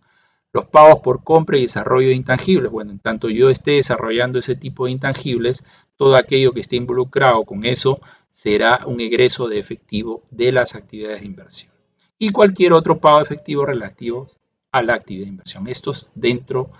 Los 0.52 0.66
pagos 0.66 1.00
por 1.00 1.24
compra 1.24 1.58
y 1.58 1.62
desarrollo 1.62 2.08
de 2.08 2.14
intangibles, 2.14 2.70
bueno, 2.70 2.92
en 2.92 3.00
tanto 3.00 3.28
yo 3.28 3.50
esté 3.50 3.72
desarrollando 3.72 4.38
ese 4.38 4.54
tipo 4.54 4.84
de 4.84 4.92
intangibles, 4.92 5.64
todo 5.96 6.16
aquello 6.16 6.52
que 6.52 6.60
esté 6.60 6.76
involucrado 6.76 7.44
con 7.44 7.64
eso 7.64 8.00
será 8.30 8.82
un 8.86 9.00
egreso 9.00 9.48
de 9.48 9.58
efectivo 9.58 10.22
de 10.30 10.52
las 10.52 10.74
actividades 10.74 11.20
de 11.20 11.26
inversión. 11.26 11.73
Y 12.18 12.30
cualquier 12.30 12.72
otro 12.72 12.98
pago 12.98 13.20
efectivo 13.20 13.66
relativo 13.66 14.28
a 14.70 14.82
la 14.82 14.94
actividad 14.94 15.24
de 15.24 15.30
inversión. 15.30 15.68
Esto 15.68 15.92
es 15.92 16.10
dentro 16.14 16.70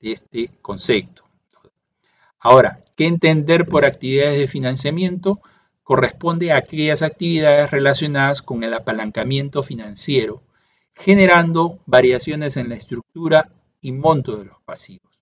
de 0.00 0.12
este 0.12 0.50
concepto. 0.62 1.22
Ahora, 2.38 2.82
¿qué 2.96 3.06
entender 3.06 3.66
por 3.66 3.84
actividades 3.84 4.38
de 4.38 4.48
financiamiento? 4.48 5.40
Corresponde 5.82 6.50
a 6.50 6.56
aquellas 6.56 7.02
actividades 7.02 7.70
relacionadas 7.70 8.42
con 8.42 8.64
el 8.64 8.74
apalancamiento 8.74 9.62
financiero, 9.62 10.42
generando 10.94 11.78
variaciones 11.86 12.56
en 12.56 12.68
la 12.68 12.74
estructura 12.74 13.50
y 13.80 13.92
monto 13.92 14.36
de 14.36 14.46
los 14.46 14.60
pasivos, 14.64 15.12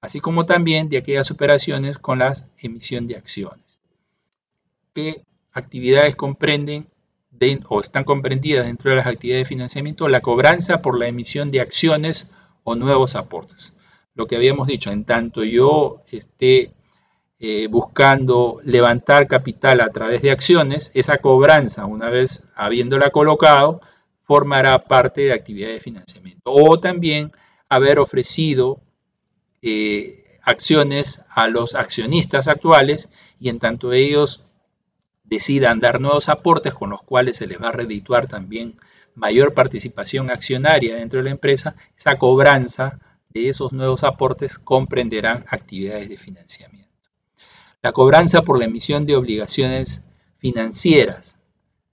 así 0.00 0.20
como 0.20 0.46
también 0.46 0.88
de 0.88 0.98
aquellas 0.98 1.30
operaciones 1.30 1.98
con 1.98 2.20
la 2.20 2.34
emisión 2.58 3.06
de 3.06 3.16
acciones. 3.16 3.80
¿Qué 4.94 5.24
actividades 5.52 6.16
comprenden 6.16 6.86
o 7.68 7.80
están 7.80 8.04
comprendidas 8.04 8.66
dentro 8.66 8.90
de 8.90 8.96
las 8.96 9.06
actividades 9.06 9.44
de 9.44 9.48
financiamiento 9.48 10.08
la 10.08 10.20
cobranza 10.20 10.80
por 10.80 10.98
la 10.98 11.08
emisión 11.08 11.50
de 11.50 11.60
acciones 11.60 12.28
o 12.62 12.74
nuevos 12.74 13.16
aportes. 13.16 13.76
Lo 14.14 14.26
que 14.26 14.36
habíamos 14.36 14.66
dicho, 14.66 14.90
en 14.90 15.04
tanto 15.04 15.44
yo 15.44 16.02
esté 16.10 16.72
eh, 17.40 17.66
buscando 17.68 18.60
levantar 18.64 19.26
capital 19.26 19.80
a 19.80 19.90
través 19.90 20.22
de 20.22 20.30
acciones, 20.30 20.90
esa 20.94 21.18
cobranza, 21.18 21.84
una 21.84 22.08
vez 22.08 22.46
habiéndola 22.54 23.10
colocado, 23.10 23.80
formará 24.22 24.84
parte 24.84 25.22
de 25.22 25.32
actividades 25.32 25.76
de 25.76 25.80
financiamiento. 25.80 26.42
O 26.52 26.78
también 26.80 27.32
haber 27.68 27.98
ofrecido 27.98 28.80
eh, 29.60 30.24
acciones 30.42 31.24
a 31.28 31.48
los 31.48 31.74
accionistas 31.74 32.48
actuales 32.48 33.10
y 33.40 33.48
en 33.48 33.58
tanto 33.58 33.92
ellos 33.92 34.46
decidan 35.24 35.80
dar 35.80 36.00
nuevos 36.00 36.28
aportes 36.28 36.74
con 36.74 36.90
los 36.90 37.02
cuales 37.02 37.38
se 37.38 37.46
les 37.46 37.60
va 37.60 37.70
a 37.70 37.72
redituar 37.72 38.28
también 38.28 38.78
mayor 39.14 39.54
participación 39.54 40.30
accionaria 40.30 40.96
dentro 40.96 41.18
de 41.18 41.24
la 41.24 41.30
empresa, 41.30 41.74
esa 41.96 42.16
cobranza 42.16 43.00
de 43.30 43.48
esos 43.48 43.72
nuevos 43.72 44.04
aportes 44.04 44.58
comprenderán 44.58 45.44
actividades 45.48 46.08
de 46.08 46.18
financiamiento. 46.18 46.90
La 47.82 47.92
cobranza 47.92 48.42
por 48.42 48.58
la 48.58 48.64
emisión 48.64 49.06
de 49.06 49.16
obligaciones 49.16 50.02
financieras, 50.38 51.38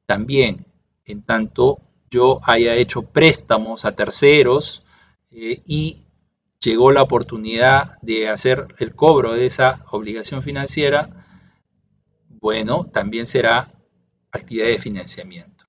también 0.05 0.65
en 1.05 1.23
tanto 1.23 1.79
yo 2.09 2.41
haya 2.43 2.75
hecho 2.75 3.03
préstamos 3.03 3.85
a 3.85 3.95
terceros 3.95 4.83
eh, 5.31 5.61
y 5.65 6.03
llegó 6.59 6.91
la 6.91 7.01
oportunidad 7.01 7.97
de 8.01 8.29
hacer 8.29 8.67
el 8.77 8.93
cobro 8.93 9.33
de 9.33 9.47
esa 9.47 9.83
obligación 9.91 10.43
financiera, 10.43 11.20
bueno, 12.41 12.85
también 12.91 13.25
será 13.27 13.67
actividad 14.31 14.67
de 14.67 14.79
financiamiento. 14.79 15.65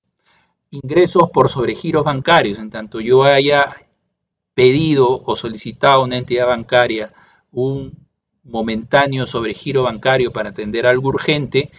Ingresos 0.71 1.29
por 1.31 1.49
sobregiros 1.49 2.03
bancarios, 2.03 2.57
en 2.59 2.71
tanto 2.71 2.99
yo 2.99 3.23
haya 3.23 3.75
pedido 4.55 5.21
o 5.23 5.35
solicitado 5.35 6.01
a 6.01 6.03
una 6.03 6.17
entidad 6.17 6.47
bancaria 6.47 7.13
un 7.51 8.07
momentáneo 8.43 9.25
sobregiro 9.27 9.83
bancario 9.83 10.33
para 10.33 10.49
atender 10.49 10.87
algo 10.87 11.09
urgente, 11.09 11.71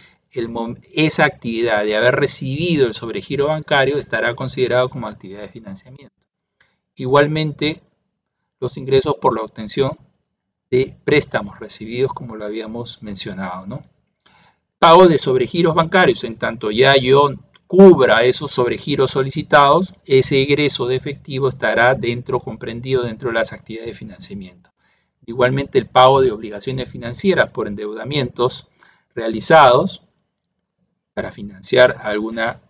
esa 0.93 1.25
actividad 1.25 1.83
de 1.83 1.95
haber 1.95 2.15
recibido 2.15 2.87
el 2.87 2.93
sobregiro 2.93 3.47
bancario 3.47 3.97
estará 3.97 4.35
considerado 4.35 4.89
como 4.89 5.07
actividad 5.07 5.41
de 5.41 5.47
financiamiento. 5.47 6.15
Igualmente, 6.95 7.83
los 8.59 8.77
ingresos 8.77 9.15
por 9.21 9.35
la 9.35 9.43
obtención 9.43 9.97
de 10.71 10.97
préstamos 11.05 11.59
recibidos, 11.59 12.13
como 12.13 12.35
lo 12.35 12.45
habíamos 12.45 13.01
mencionado, 13.01 13.65
¿no? 13.65 13.83
Pago 14.79 15.07
de 15.07 15.19
sobregiros 15.19 15.75
bancarios, 15.75 16.23
en 16.23 16.37
tanto 16.37 16.71
ya 16.71 16.95
yo 16.95 17.29
cubra 17.67 18.23
esos 18.23 18.51
sobregiros 18.51 19.11
solicitados, 19.11 19.93
ese 20.05 20.41
egreso 20.41 20.87
de 20.87 20.95
efectivo 20.95 21.49
estará 21.49 21.95
dentro, 21.95 22.39
comprendido 22.39 23.03
dentro 23.03 23.29
de 23.29 23.35
las 23.35 23.53
actividades 23.53 23.91
de 23.91 23.97
financiamiento. 23.97 24.71
Igualmente 25.25 25.79
el 25.79 25.87
pago 25.87 26.21
de 26.21 26.31
obligaciones 26.31 26.89
financieras 26.89 27.49
por 27.49 27.67
endeudamientos 27.67 28.67
realizados 29.15 30.03
para 31.13 31.31
financiar 31.31 31.97
alguna, 32.03 32.61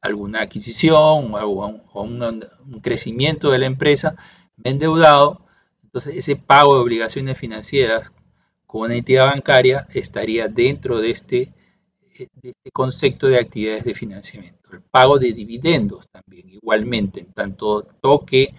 alguna 0.00 0.40
adquisición 0.40 1.32
o, 1.34 2.02
un, 2.02 2.22
un 2.22 2.80
crecimiento 2.80 3.50
de 3.50 3.58
la 3.58 3.66
empresa, 3.66 4.16
me 4.56 4.70
he 4.70 4.72
endeudado, 4.72 5.46
entonces 5.84 6.16
ese 6.16 6.34
pago 6.34 6.74
de 6.74 6.80
obligaciones 6.80 7.38
financieras 7.38 8.10
una 8.84 8.96
entidad 8.96 9.26
bancaria 9.26 9.86
estaría 9.94 10.48
dentro 10.48 11.00
de 11.00 11.10
este, 11.10 11.52
de 12.18 12.50
este 12.50 12.70
concepto 12.72 13.26
de 13.26 13.38
actividades 13.38 13.84
de 13.84 13.94
financiamiento. 13.94 14.68
El 14.72 14.82
pago 14.82 15.18
de 15.18 15.32
dividendos 15.32 16.08
también, 16.08 16.48
igualmente, 16.50 17.20
en 17.20 17.32
tanto 17.32 17.82
toque, 18.00 18.54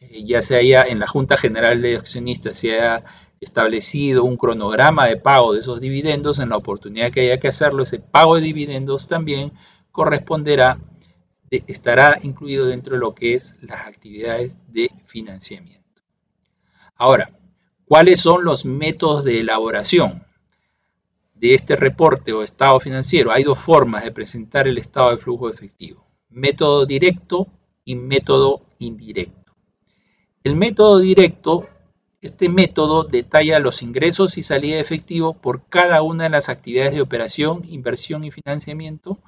eh, 0.00 0.24
ya 0.24 0.42
se 0.42 0.56
haya 0.56 0.84
en 0.84 0.98
la 0.98 1.06
Junta 1.06 1.36
General 1.36 1.80
de 1.80 1.96
Accionistas 1.96 2.58
se 2.58 2.74
haya 2.74 3.04
establecido 3.40 4.24
un 4.24 4.36
cronograma 4.36 5.06
de 5.06 5.16
pago 5.16 5.54
de 5.54 5.60
esos 5.60 5.80
dividendos, 5.80 6.38
en 6.38 6.50
la 6.50 6.56
oportunidad 6.56 7.10
que 7.10 7.20
haya 7.22 7.40
que 7.40 7.48
hacerlo, 7.48 7.84
ese 7.84 7.98
pago 7.98 8.36
de 8.36 8.42
dividendos 8.42 9.08
también 9.08 9.52
corresponderá, 9.92 10.78
estará 11.50 12.18
incluido 12.22 12.66
dentro 12.66 12.94
de 12.94 13.00
lo 13.00 13.14
que 13.14 13.34
es 13.34 13.56
las 13.62 13.86
actividades 13.86 14.56
de 14.68 14.90
financiamiento. 15.06 15.80
Ahora, 16.96 17.30
¿Cuáles 17.90 18.20
son 18.20 18.44
los 18.44 18.64
métodos 18.64 19.24
de 19.24 19.40
elaboración 19.40 20.24
de 21.34 21.54
este 21.54 21.74
reporte 21.74 22.32
o 22.32 22.44
estado 22.44 22.78
financiero? 22.78 23.32
Hay 23.32 23.42
dos 23.42 23.58
formas 23.58 24.04
de 24.04 24.12
presentar 24.12 24.68
el 24.68 24.78
estado 24.78 25.10
de 25.10 25.16
flujo 25.16 25.50
efectivo. 25.50 26.06
Método 26.28 26.86
directo 26.86 27.48
y 27.84 27.96
método 27.96 28.62
indirecto. 28.78 29.56
El 30.44 30.54
método 30.54 31.00
directo, 31.00 31.68
este 32.20 32.48
método 32.48 33.02
detalla 33.02 33.58
los 33.58 33.82
ingresos 33.82 34.38
y 34.38 34.44
salida 34.44 34.76
de 34.76 34.82
efectivo 34.82 35.34
por 35.34 35.66
cada 35.68 36.00
una 36.02 36.22
de 36.22 36.30
las 36.30 36.48
actividades 36.48 36.94
de 36.94 37.00
operación, 37.00 37.64
inversión 37.66 38.22
y 38.22 38.30
financiamiento, 38.30 39.18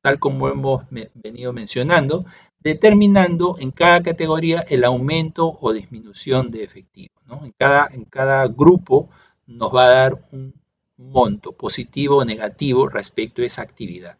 tal 0.00 0.20
como 0.20 0.48
hemos 0.48 0.84
venido 1.14 1.52
mencionando, 1.52 2.24
determinando 2.62 3.56
en 3.58 3.70
cada 3.70 4.02
categoría 4.02 4.60
el 4.60 4.84
aumento 4.84 5.58
o 5.60 5.72
disminución 5.72 6.50
de 6.50 6.64
efectivo. 6.64 7.14
En, 7.42 7.52
cada, 7.52 7.88
en 7.92 8.04
cada 8.04 8.46
grupo 8.46 9.08
nos 9.46 9.74
va 9.74 9.84
a 9.84 9.90
dar 9.90 10.28
un, 10.32 10.54
monto, 11.02 11.52
positivo 11.52 12.18
o 12.18 12.24
negativo 12.24 12.88
respecto 12.88 13.42
a 13.42 13.46
esa 13.46 13.62
actividad. 13.62 14.18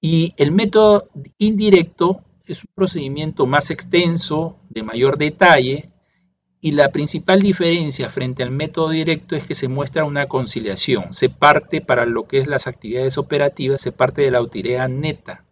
Y 0.00 0.34
el 0.36 0.52
método 0.52 1.08
indirecto 1.38 2.24
es 2.46 2.62
un 2.64 2.70
procedimiento 2.74 3.46
más 3.46 3.70
extenso, 3.70 4.58
de 4.68 4.82
mayor 4.82 5.18
detalle, 5.18 5.90
y 6.62 6.72
la 6.72 6.90
principal 6.90 7.40
diferencia 7.40 8.10
frente 8.10 8.42
al 8.42 8.50
método 8.50 8.90
directo 8.90 9.34
es 9.34 9.46
que 9.46 9.54
se 9.54 9.68
muestra 9.68 10.04
una 10.04 10.26
conciliación. 10.26 11.12
Se 11.12 11.30
parte 11.30 11.80
para 11.80 12.04
lo 12.04 12.26
que 12.26 12.38
es 12.38 12.46
las 12.46 12.66
actividades 12.66 13.16
operativas, 13.16 13.80
se 13.80 13.92
parte 13.92 14.22
de 14.22 14.30
la 14.30 14.42
utilidad 14.42 14.88
neta, 14.88 15.44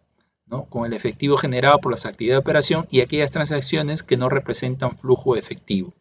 con 0.69 0.85
el 0.85 0.93
efectivo 0.93 1.37
generado 1.37 1.79
por 1.79 1.91
las 1.91 2.05
actividades 2.05 2.37
de 2.37 2.49
operación 2.49 2.87
y 2.89 3.01
aquellas 3.01 3.31
transacciones 3.31 4.03
que 4.03 4.17
no 4.17 4.29
representan 4.29 4.97
flujo 4.97 5.35
efectivo. 5.35 5.93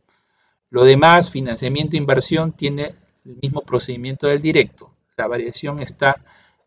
Lo 0.71 0.85
demás, 0.85 1.31
financiamiento 1.31 1.97
e 1.97 1.99
inversión, 1.99 2.53
tiene 2.53 2.95
el 3.25 3.39
mismo 3.43 3.63
procedimiento 3.63 4.27
del 4.27 4.43
directo. 4.43 4.95
La 5.17 5.27
variación 5.27 5.81
está 5.81 6.25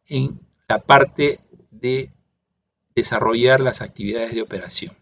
en 0.08 0.40
la 0.68 0.80
parte 0.80 1.40
de 1.72 2.12
desarrollar 2.96 3.60
las 3.60 3.82
actividades 3.82 4.34
de 4.34 4.42
operación. 4.42 4.96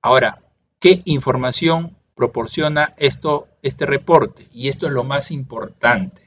Ahora, 0.00 0.42
¿qué 0.78 1.02
información 1.04 1.96
proporciona 2.14 2.94
esto, 2.96 3.48
este 3.62 3.86
reporte? 3.86 4.48
Y 4.52 4.68
esto 4.68 4.86
es 4.86 4.92
lo 4.92 5.04
más 5.04 5.30
importante. 5.30 6.22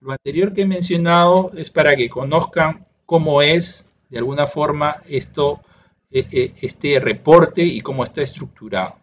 Lo 0.00 0.12
anterior 0.12 0.54
que 0.54 0.62
he 0.62 0.66
mencionado 0.66 1.50
es 1.56 1.70
para 1.70 1.96
que 1.96 2.08
conozcan 2.08 2.86
cómo 3.04 3.42
es, 3.42 3.87
de 4.08 4.18
alguna 4.18 4.46
forma, 4.46 5.02
esto, 5.06 5.60
eh, 6.10 6.26
eh, 6.30 6.54
este 6.60 6.98
reporte 7.00 7.62
y 7.62 7.80
cómo 7.80 8.04
está 8.04 8.22
estructurado 8.22 8.96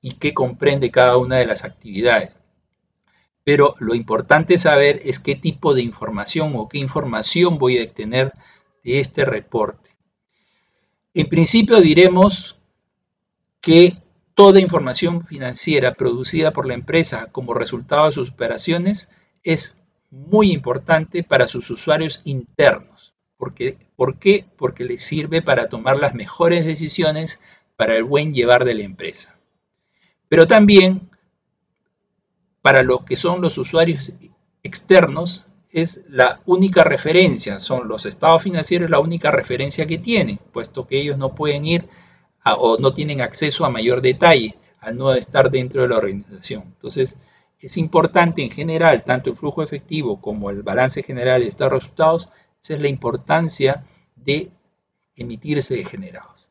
y 0.00 0.14
qué 0.14 0.32
comprende 0.32 0.90
cada 0.90 1.16
una 1.16 1.36
de 1.36 1.46
las 1.46 1.64
actividades. 1.64 2.38
Pero 3.44 3.74
lo 3.78 3.94
importante 3.94 4.58
saber 4.58 5.00
es 5.04 5.18
qué 5.18 5.34
tipo 5.34 5.74
de 5.74 5.82
información 5.82 6.52
o 6.56 6.68
qué 6.68 6.78
información 6.78 7.58
voy 7.58 7.78
a 7.78 7.84
obtener 7.84 8.32
de 8.84 9.00
este 9.00 9.24
reporte. 9.24 9.90
En 11.12 11.28
principio 11.28 11.80
diremos 11.80 12.58
que 13.60 13.96
toda 14.34 14.60
información 14.60 15.26
financiera 15.26 15.94
producida 15.94 16.52
por 16.52 16.66
la 16.66 16.74
empresa 16.74 17.26
como 17.32 17.52
resultado 17.52 18.06
de 18.06 18.12
sus 18.12 18.30
operaciones 18.30 19.10
es 19.42 19.78
muy 20.10 20.52
importante 20.52 21.22
para 21.22 21.48
sus 21.48 21.70
usuarios 21.70 22.22
internos. 22.24 23.09
¿Por 23.40 23.54
qué? 23.54 24.44
Porque 24.56 24.84
les 24.84 25.02
sirve 25.02 25.42
para 25.42 25.68
tomar 25.68 25.96
las 25.96 26.14
mejores 26.14 26.64
decisiones 26.64 27.40
para 27.74 27.96
el 27.96 28.04
buen 28.04 28.32
llevar 28.32 28.64
de 28.64 28.74
la 28.74 28.84
empresa 28.84 29.40
pero 30.30 30.46
también 30.46 31.10
para 32.62 32.84
los 32.84 33.02
que 33.02 33.16
son 33.16 33.42
los 33.42 33.58
usuarios 33.58 34.12
externos 34.62 35.48
es 35.72 36.04
la 36.08 36.40
única 36.46 36.84
referencia, 36.84 37.58
son 37.58 37.88
los 37.88 38.06
estados 38.06 38.42
financieros 38.42 38.88
la 38.88 39.00
única 39.00 39.32
referencia 39.32 39.86
que 39.86 39.98
tienen, 39.98 40.38
puesto 40.52 40.86
que 40.86 41.00
ellos 41.00 41.18
no 41.18 41.34
pueden 41.34 41.66
ir 41.66 41.88
o 42.44 42.78
no 42.78 42.94
tienen 42.94 43.20
acceso 43.20 43.64
a 43.64 43.70
mayor 43.70 44.00
detalle 44.00 44.56
al 44.78 44.96
no 44.96 45.12
estar 45.14 45.50
dentro 45.50 45.82
de 45.82 45.88
la 45.88 45.96
organización. 45.96 46.62
Entonces, 46.62 47.16
es 47.58 47.76
importante 47.76 48.42
en 48.42 48.50
general, 48.52 49.02
tanto 49.02 49.30
el 49.30 49.36
flujo 49.36 49.64
efectivo 49.64 50.20
como 50.20 50.50
el 50.50 50.62
balance 50.62 51.02
general 51.02 51.42
de 51.42 51.48
estos 51.48 51.70
resultados, 51.72 52.28
esa 52.62 52.74
es 52.74 52.80
la 52.80 52.88
importancia 52.88 53.86
de 54.16 54.50
emitirse 55.16 55.74
de 55.74 55.84
generados. 55.84 56.48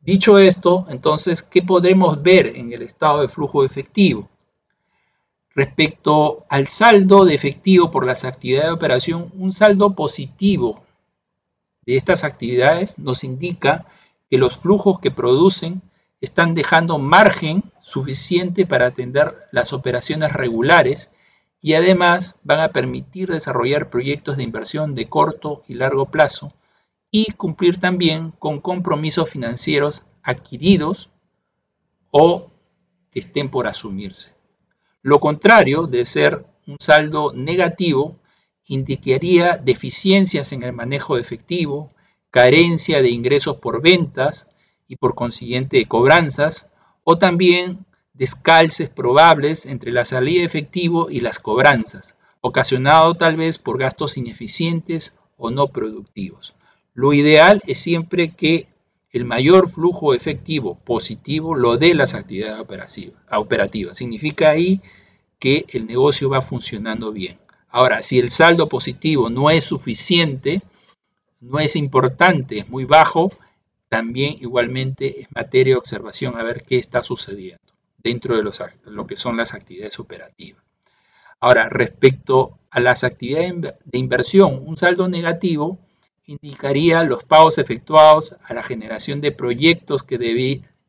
Dicho 0.00 0.38
esto, 0.38 0.86
entonces, 0.88 1.42
¿qué 1.42 1.62
podremos 1.62 2.20
ver 2.20 2.46
en 2.56 2.72
el 2.72 2.82
estado 2.82 3.20
de 3.20 3.28
flujo 3.28 3.64
efectivo? 3.64 4.28
Respecto 5.54 6.44
al 6.48 6.66
saldo 6.68 7.24
de 7.24 7.34
efectivo 7.34 7.90
por 7.90 8.04
las 8.04 8.24
actividades 8.24 8.70
de 8.70 8.74
operación, 8.74 9.30
un 9.36 9.52
saldo 9.52 9.94
positivo 9.94 10.82
de 11.86 11.96
estas 11.96 12.24
actividades 12.24 12.98
nos 12.98 13.22
indica 13.22 13.86
que 14.28 14.38
los 14.38 14.58
flujos 14.58 14.98
que 14.98 15.10
producen 15.12 15.82
están 16.20 16.54
dejando 16.54 16.98
margen 16.98 17.62
suficiente 17.82 18.66
para 18.66 18.86
atender 18.86 19.36
las 19.52 19.72
operaciones 19.72 20.32
regulares 20.32 21.11
y 21.62 21.74
además 21.74 22.38
van 22.42 22.60
a 22.60 22.72
permitir 22.72 23.30
desarrollar 23.30 23.88
proyectos 23.88 24.36
de 24.36 24.42
inversión 24.42 24.96
de 24.96 25.08
corto 25.08 25.62
y 25.68 25.74
largo 25.74 26.10
plazo 26.10 26.52
y 27.10 27.32
cumplir 27.32 27.78
también 27.78 28.32
con 28.32 28.60
compromisos 28.60 29.30
financieros 29.30 30.02
adquiridos 30.22 31.10
o 32.10 32.50
que 33.12 33.20
estén 33.20 33.48
por 33.48 33.68
asumirse. 33.68 34.34
Lo 35.02 35.20
contrario 35.20 35.86
de 35.86 36.04
ser 36.04 36.44
un 36.66 36.76
saldo 36.80 37.32
negativo 37.32 38.16
indicaría 38.66 39.56
deficiencias 39.56 40.52
en 40.52 40.64
el 40.64 40.72
manejo 40.72 41.14
de 41.14 41.22
efectivo, 41.22 41.92
carencia 42.30 43.02
de 43.02 43.10
ingresos 43.10 43.58
por 43.58 43.82
ventas 43.82 44.48
y 44.88 44.96
por 44.96 45.14
consiguiente 45.14 45.76
de 45.76 45.86
cobranzas, 45.86 46.70
o 47.04 47.18
también 47.18 47.84
descalces 48.22 48.88
probables 48.88 49.66
entre 49.66 49.90
la 49.90 50.04
salida 50.04 50.42
de 50.42 50.46
efectivo 50.46 51.10
y 51.10 51.22
las 51.22 51.40
cobranzas, 51.40 52.16
ocasionado 52.40 53.16
tal 53.16 53.34
vez 53.34 53.58
por 53.58 53.80
gastos 53.80 54.16
ineficientes 54.16 55.16
o 55.36 55.50
no 55.50 55.66
productivos. 55.66 56.54
Lo 56.94 57.14
ideal 57.14 57.60
es 57.66 57.80
siempre 57.80 58.30
que 58.30 58.68
el 59.10 59.24
mayor 59.24 59.68
flujo 59.68 60.14
efectivo 60.14 60.78
positivo 60.84 61.56
lo 61.56 61.78
dé 61.78 61.96
las 61.96 62.14
actividades 62.14 62.64
operativas. 63.28 63.98
Significa 63.98 64.50
ahí 64.50 64.80
que 65.40 65.66
el 65.70 65.88
negocio 65.88 66.30
va 66.30 66.42
funcionando 66.42 67.10
bien. 67.10 67.40
Ahora, 67.70 68.02
si 68.02 68.20
el 68.20 68.30
saldo 68.30 68.68
positivo 68.68 69.30
no 69.30 69.50
es 69.50 69.64
suficiente, 69.64 70.62
no 71.40 71.58
es 71.58 71.74
importante, 71.74 72.60
es 72.60 72.68
muy 72.68 72.84
bajo, 72.84 73.32
también 73.88 74.36
igualmente 74.40 75.22
es 75.22 75.26
materia 75.34 75.74
de 75.74 75.78
observación 75.78 76.38
a 76.38 76.44
ver 76.44 76.62
qué 76.62 76.78
está 76.78 77.02
sucediendo 77.02 77.71
dentro 78.02 78.36
de 78.36 78.50
lo 78.84 79.06
que 79.06 79.16
son 79.16 79.36
las 79.36 79.54
actividades 79.54 79.98
operativas. 79.98 80.62
Ahora, 81.40 81.68
respecto 81.68 82.58
a 82.70 82.80
las 82.80 83.04
actividades 83.04 83.74
de 83.84 83.98
inversión, 83.98 84.62
un 84.64 84.76
saldo 84.76 85.08
negativo 85.08 85.78
indicaría 86.26 87.02
los 87.02 87.24
pagos 87.24 87.58
efectuados 87.58 88.36
a 88.44 88.54
la 88.54 88.62
generación 88.62 89.20
de 89.20 89.32
proyectos 89.32 90.02
que, 90.02 90.18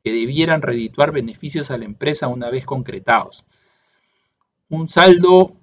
debieran 0.03 0.61
redituar 0.61 1.11
beneficios 1.11 1.71
a 1.71 1.77
la 1.77 1.85
empresa 1.85 2.27
una 2.27 2.51
vez 2.51 2.65
concretados. 2.65 3.43
Un 4.69 4.89
saldo 4.89 5.55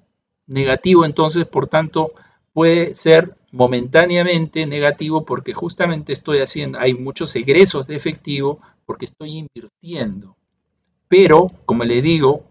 negativo 0.46 1.04
entonces, 1.04 1.44
por 1.44 1.68
tanto, 1.68 2.12
puede 2.52 2.94
ser 2.94 3.36
momentáneamente 3.52 4.66
negativo 4.66 5.24
porque 5.24 5.52
justamente 5.52 6.12
estoy 6.12 6.38
haciendo, 6.38 6.78
hay 6.78 6.94
muchos 6.94 7.34
egresos 7.36 7.86
de 7.86 7.96
efectivo 7.96 8.60
porque 8.86 9.06
estoy 9.06 9.38
invirtiendo. 9.38 10.36
Pero, 11.10 11.48
como 11.66 11.82
le 11.82 12.02
digo, 12.02 12.44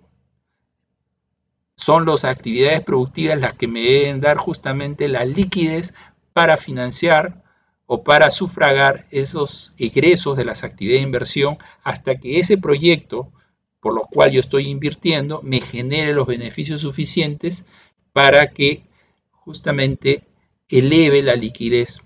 son 1.78 2.06
las 2.06 2.26
actividades 2.26 2.82
productivas 2.82 3.40
las 3.40 3.54
que 3.54 3.70
me 3.70 3.80
deben 3.80 4.20
dar 4.20 4.36
justamente 4.36 5.08
la 5.08 5.24
liquidez 5.24 5.94
para 6.34 6.58
financiar 6.58 7.42
o 7.86 8.04
para 8.04 8.32
sufragar 8.32 9.08
esos 9.12 9.74
egresos 9.78 10.36
de 10.36 10.44
las 10.44 10.66
actividades 10.66 11.04
de 11.04 11.08
inversión 11.08 11.58
hasta 11.84 12.18
que 12.20 12.42
ese 12.42 12.58
proyecto 12.58 13.32
por 13.80 13.94
lo 13.94 14.02
cual 14.02 14.32
yo 14.32 14.42
estoy 14.42 14.68
invirtiendo 14.68 15.40
me 15.42 15.62
genere 15.62 16.12
los 16.12 16.28
beneficios 16.28 16.82
suficientes 16.82 17.66
para 18.12 18.52
que 18.52 18.84
justamente 19.32 20.24
eleve 20.68 21.22
la 21.22 21.36
liquidez. 21.36 22.02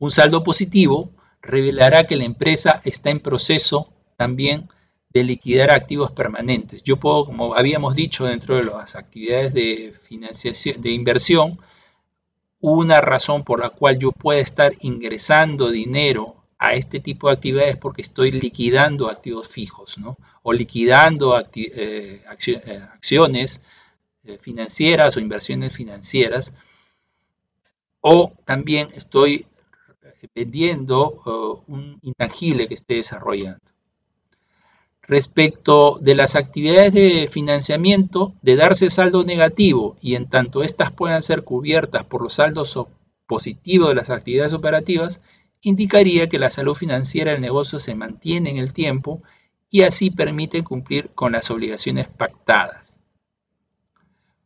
Un 0.00 0.10
saldo 0.10 0.42
positivo 0.42 1.10
revelará 1.40 2.08
que 2.08 2.16
la 2.16 2.24
empresa 2.24 2.80
está 2.84 3.10
en 3.10 3.20
proceso 3.20 3.92
también 4.16 4.68
de 5.16 5.24
liquidar 5.24 5.70
activos 5.70 6.12
permanentes. 6.12 6.82
Yo 6.82 6.98
puedo, 6.98 7.24
como 7.24 7.56
habíamos 7.56 7.94
dicho 7.94 8.26
dentro 8.26 8.56
de 8.56 8.64
las 8.64 8.94
actividades 8.96 9.54
de 9.54 9.94
financiación 10.02 10.82
de 10.82 10.90
inversión, 10.90 11.58
una 12.60 13.00
razón 13.00 13.42
por 13.42 13.60
la 13.60 13.70
cual 13.70 13.98
yo 13.98 14.12
pueda 14.12 14.40
estar 14.40 14.74
ingresando 14.80 15.70
dinero 15.70 16.34
a 16.58 16.74
este 16.74 17.00
tipo 17.00 17.28
de 17.28 17.34
actividades 17.34 17.76
porque 17.78 18.02
estoy 18.02 18.30
liquidando 18.30 19.08
activos 19.08 19.48
fijos, 19.48 19.96
¿no? 19.98 20.16
O 20.42 20.52
liquidando 20.52 21.38
eh, 21.38 21.44
eh, 21.54 22.22
acciones 22.26 23.62
eh, 24.24 24.38
financieras 24.38 25.16
o 25.16 25.20
inversiones 25.20 25.72
financieras. 25.72 26.54
O 28.00 28.32
también 28.44 28.90
estoy 28.94 29.46
vendiendo 30.34 31.64
un 31.66 31.98
intangible 32.02 32.68
que 32.68 32.74
esté 32.74 32.94
desarrollando. 32.94 33.75
Respecto 35.08 35.98
de 36.00 36.16
las 36.16 36.34
actividades 36.34 36.92
de 36.92 37.28
financiamiento, 37.30 38.34
de 38.42 38.56
darse 38.56 38.90
saldo 38.90 39.24
negativo 39.24 39.96
y 40.00 40.16
en 40.16 40.28
tanto 40.28 40.64
éstas 40.64 40.90
puedan 40.90 41.22
ser 41.22 41.44
cubiertas 41.44 42.04
por 42.04 42.22
los 42.22 42.34
saldos 42.34 42.76
positivos 43.26 43.88
de 43.88 43.94
las 43.94 44.10
actividades 44.10 44.52
operativas, 44.52 45.20
indicaría 45.60 46.28
que 46.28 46.38
la 46.38 46.50
salud 46.50 46.74
financiera 46.74 47.32
del 47.32 47.40
negocio 47.40 47.78
se 47.78 47.94
mantiene 47.94 48.50
en 48.50 48.56
el 48.56 48.72
tiempo 48.72 49.22
y 49.70 49.82
así 49.82 50.10
permite 50.10 50.64
cumplir 50.64 51.10
con 51.14 51.32
las 51.32 51.50
obligaciones 51.50 52.08
pactadas. 52.08 52.98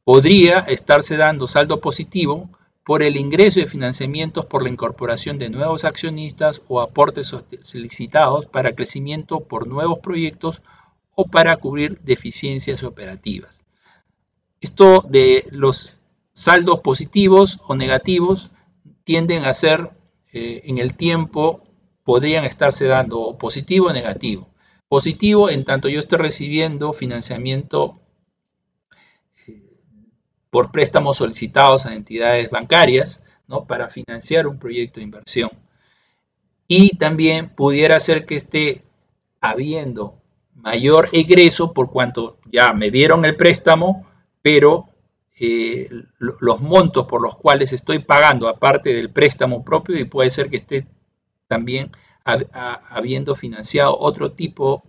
podría 0.05 0.61
estarse 0.61 1.17
dando 1.17 1.47
saldo 1.47 1.81
positivo 1.81 2.51
por 2.85 3.03
el 3.03 3.17
ingreso 3.17 3.61
de 3.61 3.67
financiamientos 3.67 4.47
por 4.47 4.63
la 4.63 4.71
incorporación 4.71 5.39
de 5.39 5.51
nuevos 5.51 5.85
accionistas 5.85 6.63
o 6.69 6.81
aportes 6.81 7.33
solicitados 7.63 8.47
para 8.47 8.75
crecimiento 8.75 9.41
por 9.41 9.67
nuevos 9.67 9.99
proyectos 9.99 10.63
o 11.15 11.27
para 11.27 11.57
cubrir 11.59 12.01
deficiencias 12.01 12.83
operativas. 12.83 13.63
Esto 14.61 15.05
de 15.09 15.47
los 15.51 16.01
saldos 16.33 16.81
positivos 16.81 17.61
o 17.67 17.75
negativos 17.75 18.51
tienden 19.05 19.45
a 19.45 19.55
ser 19.55 19.91
eh, 20.33 20.63
en 20.65 20.79
el 20.79 20.97
tiempo, 20.97 21.63
podrían 22.05 22.45
estarse 22.45 22.87
dando 22.87 23.37
positivo 23.39 23.89
o 23.89 23.93
negativo. 23.93 24.49
Positivo 24.89 25.51
en 25.51 25.65
tanto 25.65 25.89
yo 25.89 26.01
esté 26.01 26.17
recibiendo 26.17 26.93
financiamiento 26.93 28.00
por 30.51 30.73
préstamos 30.73 31.17
solicitados 31.17 31.87
a 31.87 31.95
entidades 31.95 32.51
bancarias 32.51 33.25
¿no? 33.47 33.65
para 33.67 33.89
financiar 33.89 34.47
un 34.47 34.59
proyecto 34.59 35.01
de 35.01 35.05
inversión. 35.05 35.51
Y 36.67 36.97
también 36.99 37.51
pudiera 37.51 37.99
ser 37.99 38.27
que 38.27 38.37
esté 38.37 38.85
habiendo 39.41 40.21
mayor 40.55 41.09
egreso 41.13 41.73
por 41.73 41.91
cuanto 41.91 42.39
ya 42.51 42.73
me 42.73 42.91
dieron 42.91 43.25
el 43.25 43.37
préstamo, 43.37 44.07
pero 44.43 44.89
eh, 45.39 45.89
los 46.19 46.61
montos 46.61 47.07
por 47.07 47.23
los 47.23 47.37
cuales 47.37 47.73
estoy 47.73 48.01
pagando, 48.01 48.47
aparte 48.47 48.93
del 48.93 49.11
préstamo 49.11 49.65
propio, 49.65 49.99
y 49.99 50.05
puede 50.05 50.31
ser 50.31 50.51
que 50.51 50.57
esté 50.57 50.87
también 51.47 51.91
habiendo 52.23 53.35
financiado 53.35 53.99
otro 53.99 54.33
tipo 54.33 54.85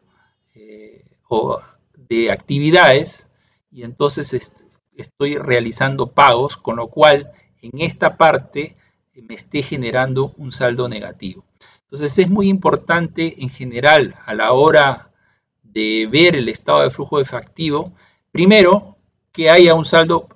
eh, 0.53 1.05
de 1.95 2.31
actividades, 2.31 3.31
y 3.71 3.83
entonces 3.83 4.33
estoy 5.01 5.37
realizando 5.37 6.11
pagos, 6.11 6.57
con 6.57 6.77
lo 6.77 6.87
cual 6.87 7.31
en 7.61 7.81
esta 7.81 8.17
parte 8.17 8.75
me 9.13 9.35
esté 9.35 9.61
generando 9.61 10.33
un 10.37 10.51
saldo 10.51 10.87
negativo. 10.89 11.45
Entonces 11.83 12.17
es 12.19 12.29
muy 12.29 12.47
importante 12.47 13.43
en 13.43 13.49
general 13.49 14.15
a 14.25 14.33
la 14.33 14.53
hora 14.53 15.11
de 15.61 16.07
ver 16.11 16.35
el 16.35 16.49
estado 16.49 16.81
de 16.81 16.89
flujo 16.89 17.19
efectivo, 17.19 17.93
primero 18.31 18.97
que 19.31 19.49
haya 19.49 19.75
un 19.75 19.85
saldo 19.85 20.29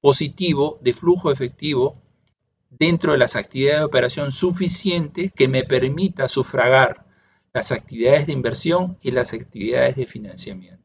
positivo 0.00 0.78
de 0.82 0.94
flujo 0.94 1.30
efectivo 1.30 1.96
dentro 2.70 3.12
de 3.12 3.18
las 3.18 3.36
actividades 3.36 3.80
de 3.80 3.84
operación 3.84 4.32
suficiente 4.32 5.30
que 5.34 5.48
me 5.48 5.64
permita 5.64 6.28
sufragar 6.28 7.06
las 7.52 7.70
actividades 7.70 8.26
de 8.26 8.32
inversión 8.32 8.98
y 9.02 9.10
las 9.10 9.32
actividades 9.32 9.96
de 9.96 10.06
financiamiento. 10.06 10.81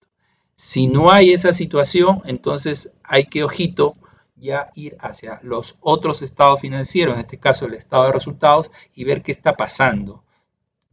Si 0.60 0.88
no 0.88 1.12
hay 1.12 1.34
esa 1.34 1.54
situación, 1.54 2.24
entonces 2.26 2.92
hay 3.04 3.26
que, 3.26 3.44
ojito, 3.44 3.94
ya 4.36 4.72
ir 4.74 4.98
hacia 5.00 5.40
los 5.44 5.78
otros 5.82 6.24
estados 6.24 6.62
financieros, 6.62 7.14
en 7.14 7.20
este 7.20 7.38
caso 7.38 7.68
el 7.68 7.76
estado 7.76 8.06
de 8.06 8.14
resultados, 8.14 8.72
y 8.96 9.04
ver 9.04 9.22
qué 9.22 9.32
está 9.32 9.56
pasando 9.56 10.24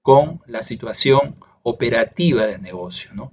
con 0.03 0.43
la 0.47 0.63
situación 0.63 1.37
operativa 1.63 2.47
del 2.47 2.61
negocio, 2.61 3.11
¿no? 3.15 3.33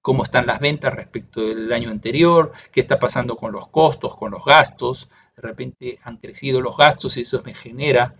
Cómo 0.00 0.24
están 0.24 0.48
las 0.48 0.58
ventas 0.58 0.94
respecto 0.94 1.40
del 1.42 1.72
año 1.72 1.90
anterior, 1.90 2.50
qué 2.72 2.80
está 2.80 2.98
pasando 2.98 3.36
con 3.36 3.52
los 3.52 3.68
costos, 3.68 4.16
con 4.16 4.32
los 4.32 4.44
gastos, 4.44 5.08
de 5.36 5.42
repente 5.42 6.00
han 6.02 6.16
crecido 6.16 6.60
los 6.60 6.76
gastos 6.76 7.16
y 7.16 7.20
eso 7.20 7.40
me 7.44 7.54
genera 7.54 8.16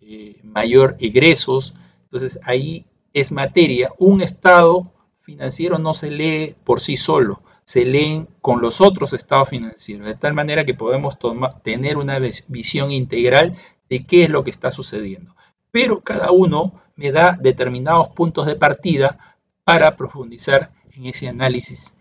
eh, 0.00 0.40
mayor 0.42 0.96
egresos, 0.98 1.74
entonces 2.02 2.40
ahí 2.42 2.84
es 3.12 3.30
materia, 3.30 3.92
un 3.98 4.22
estado 4.22 4.92
financiero 5.30 5.78
no 5.78 5.94
se 5.94 6.10
lee 6.10 6.56
por 6.64 6.80
sí 6.80 6.96
solo, 6.96 7.40
se 7.64 7.84
leen 7.84 8.26
con 8.40 8.60
los 8.60 8.80
otros 8.80 9.12
estados 9.12 9.48
financieros, 9.48 10.06
de 10.06 10.16
tal 10.16 10.34
manera 10.34 10.64
que 10.64 10.74
podemos 10.74 11.18
tener 11.62 11.98
una 11.98 12.18
visión 12.48 12.90
integral 12.90 13.56
de 13.88 14.04
qué 14.04 14.24
es 14.24 14.30
lo 14.30 14.42
que 14.42 14.50
está 14.50 14.72
sucediendo. 14.72 15.36
Pero 15.70 16.00
cada 16.00 16.32
uno 16.32 16.82
me 16.96 17.12
da 17.12 17.38
determinados 17.40 18.08
puntos 18.08 18.46
de 18.46 18.56
partida 18.56 19.36
para 19.62 19.96
profundizar 19.96 20.72
en 20.96 21.06
ese 21.06 21.28
análisis 21.28 21.96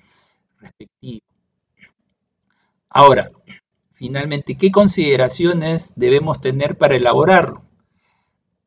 respectivo. 0.59 1.27
Ahora, 2.89 3.29
finalmente, 3.93 4.57
¿qué 4.57 4.71
consideraciones 4.71 5.93
debemos 5.95 6.41
tener 6.41 6.79
para 6.79 6.95
elaborarlo? 6.95 7.61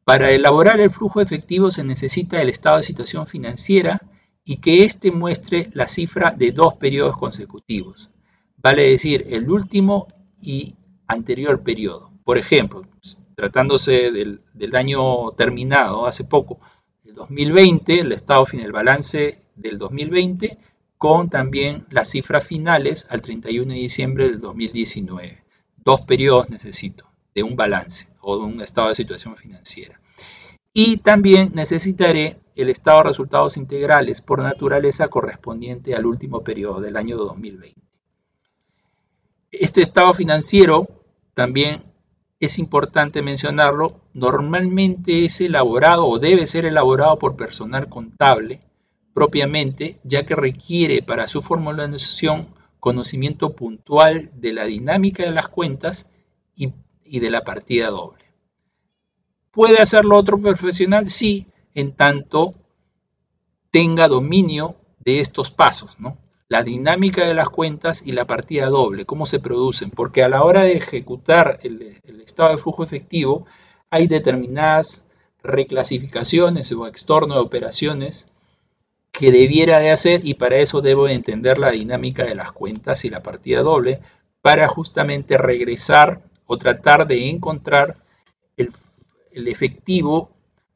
Para 0.05 0.31
elaborar 0.31 0.79
el 0.79 0.93
flujo 0.93 1.21
efectivo 1.21 1.73
se 1.73 1.83
necesita 1.83 2.41
el 2.41 2.49
estado 2.49 2.77
de 2.77 2.85
situación 2.85 3.27
financiera 3.27 4.01
y 4.45 4.57
que 4.57 4.85
éste 4.85 5.11
muestre 5.11 5.71
la 5.73 5.89
cifra 5.89 6.33
de 6.33 6.53
dos 6.53 6.75
periodos 6.75 7.17
consecutivos, 7.17 8.11
vale 8.57 8.91
decir, 8.91 9.27
el 9.29 9.51
último 9.51 10.09
y 10.41 10.75
anterior 11.07 11.63
periodo. 11.63 12.11
Por 12.25 12.39
ejemplo, 12.39 12.83
tratándose 13.35 14.11
del, 14.11 14.77
año 14.77 15.33
terminado 15.33 16.07
hace 16.07 16.25
poco, 16.25 16.59
el 17.05 17.15
2020, 17.15 18.01
el 18.01 18.13
estado 18.13 18.47
final, 18.47 18.67
el 18.67 18.73
balance 18.73 19.43
del 19.55 19.79
2020, 19.79 20.59
con 20.99 21.29
también 21.29 21.87
las 21.91 22.11
cifras 22.11 22.47
finales 22.47 23.07
al 23.11 23.23
31 23.23 23.73
de 23.73 23.79
diciembre 23.79 24.29
del 24.29 24.41
2019. 24.41 25.43
Dos 25.77 26.03
periodos 26.03 26.49
necesito 26.49 27.09
de 27.35 27.43
un 27.43 27.57
balance 27.57 28.09
o 28.21 28.39
de 28.39 28.45
un 28.45 28.61
estado 28.61 28.89
de 28.89 28.95
situación 28.95 29.37
financiera. 29.37 30.01
Y 30.73 30.99
también 30.99 31.53
necesitaré 31.55 32.39
el 32.57 32.71
estado 32.71 32.99
de 32.99 33.09
resultados 33.09 33.57
integrales 33.57 34.21
por 34.21 34.43
naturaleza 34.43 35.09
correspondiente 35.09 35.95
al 35.95 36.07
último 36.07 36.43
periodo 36.43 36.81
del 36.81 36.97
año 36.97 37.17
2020. 37.17 37.81
Este 39.51 39.83
estado 39.83 40.15
financiero 40.15 40.89
también 41.35 41.83
es 42.41 42.59
importante 42.59 43.23
mencionarlo, 43.23 44.01
normalmente 44.15 45.25
es 45.27 45.41
elaborado 45.41 46.07
o 46.07 46.19
debe 46.19 46.47
ser 46.47 46.65
elaborado 46.65 47.19
por 47.19 47.37
personal 47.37 47.89
contable 47.89 48.61
propiamente, 49.15 50.01
ya 50.05 50.25
que 50.25 50.35
requiere 50.35 51.03
para 51.03 51.29
su 51.29 51.43
formulación 51.43 52.49
conocimiento 52.81 53.55
puntual 53.55 54.31
de 54.35 54.53
la 54.53 54.65
dinámica 54.65 55.23
de 55.23 55.31
las 55.31 55.49
cuentas 55.49 56.09
y, 56.57 56.73
y 57.05 57.21
de 57.21 57.31
la 57.31 57.45
partida 57.45 57.91
doble. 57.91 58.22
¿Puede 59.53 59.83
hacerlo 59.83 60.17
otro 60.17 60.41
profesional? 60.41 61.11
Sí, 61.11 61.47
en 61.75 61.93
tanto 61.93 62.55
tenga 63.71 64.09
dominio 64.09 64.77
de 65.01 65.21
estos 65.21 65.51
pasos, 65.51 66.01
¿no? 66.01 66.17
La 66.49 66.63
dinámica 66.63 67.27
de 67.27 67.35
las 67.35 67.51
cuentas 67.51 68.03
y 68.07 68.13
la 68.13 68.27
partida 68.27 68.67
doble, 68.67 69.05
cómo 69.05 69.27
se 69.27 69.41
producen, 69.41 69.91
porque 69.91 70.23
a 70.23 70.31
la 70.31 70.43
hora 70.43 70.63
de 70.63 70.77
ejecutar 70.77 71.59
el, 71.63 72.01
estado 72.25 72.51
de 72.51 72.59
flujo 72.59 72.83
efectivo 72.83 73.47
hay 73.91 74.07
determinadas 74.07 75.07
reclasificaciones 75.43 76.73
o 76.73 76.87
extorno 76.87 77.35
de 77.35 77.41
operaciones 77.41 78.29
que 79.11 79.33
debiera 79.33 79.81
de 79.81 79.91
hacer 79.91 80.23
y 80.25 80.35
para 80.35 80.57
eso 80.57 80.81
debo 80.81 81.09
entender 81.09 81.59
la 81.59 81.71
dinámica 81.71 82.25
de 82.25 82.35
las 82.35 82.53
cuentas 82.53 83.05
y 83.05 83.11
la 83.11 83.23
partida 83.23 83.61
doble 83.61 84.01
para 84.41 84.67
justamente 84.69 85.37
regresar 85.37 86.23
o 86.47 86.57
tratar 86.57 87.07
de 87.07 87.29
encontrar 87.29 87.97
el, 88.57 88.73
el 89.33 89.49
efectivo 89.49 90.31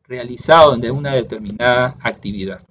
realizado 0.04 0.76
de 0.76 0.90
una 0.90 1.14
determinada 1.14 1.96
actividad. 2.00 2.62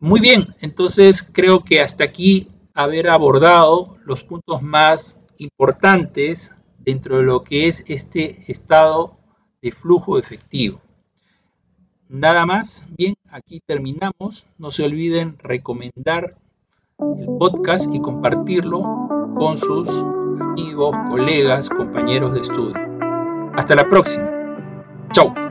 Muy 0.00 0.20
bien, 0.20 0.54
entonces 0.60 1.22
creo 1.22 1.64
que 1.64 1.80
hasta 1.80 2.04
aquí 2.04 2.48
haber 2.74 3.08
abordado 3.08 3.96
los 4.04 4.22
puntos 4.22 4.60
más 4.62 5.20
importantes 5.38 6.54
dentro 6.78 7.18
de 7.18 7.22
lo 7.22 7.42
que 7.42 7.68
es 7.68 7.84
este 7.88 8.50
estado 8.52 9.16
de 9.62 9.72
flujo 9.72 10.18
efectivo. 10.18 10.80
Nada 12.08 12.44
más, 12.44 12.86
bien, 12.96 13.14
aquí 13.30 13.60
terminamos. 13.64 14.46
No 14.58 14.70
se 14.70 14.84
olviden 14.84 15.38
recomendar 15.38 16.36
el 16.98 17.26
podcast 17.38 17.92
y 17.94 18.00
compartirlo 18.00 18.82
con 19.36 19.56
sus 19.56 19.88
amigos, 20.40 20.94
colegas, 21.08 21.68
compañeros 21.68 22.34
de 22.34 22.40
estudio. 22.40 22.93
Hasta 23.56 23.74
la 23.74 23.88
próxima. 23.88 24.24
Chau. 25.12 25.43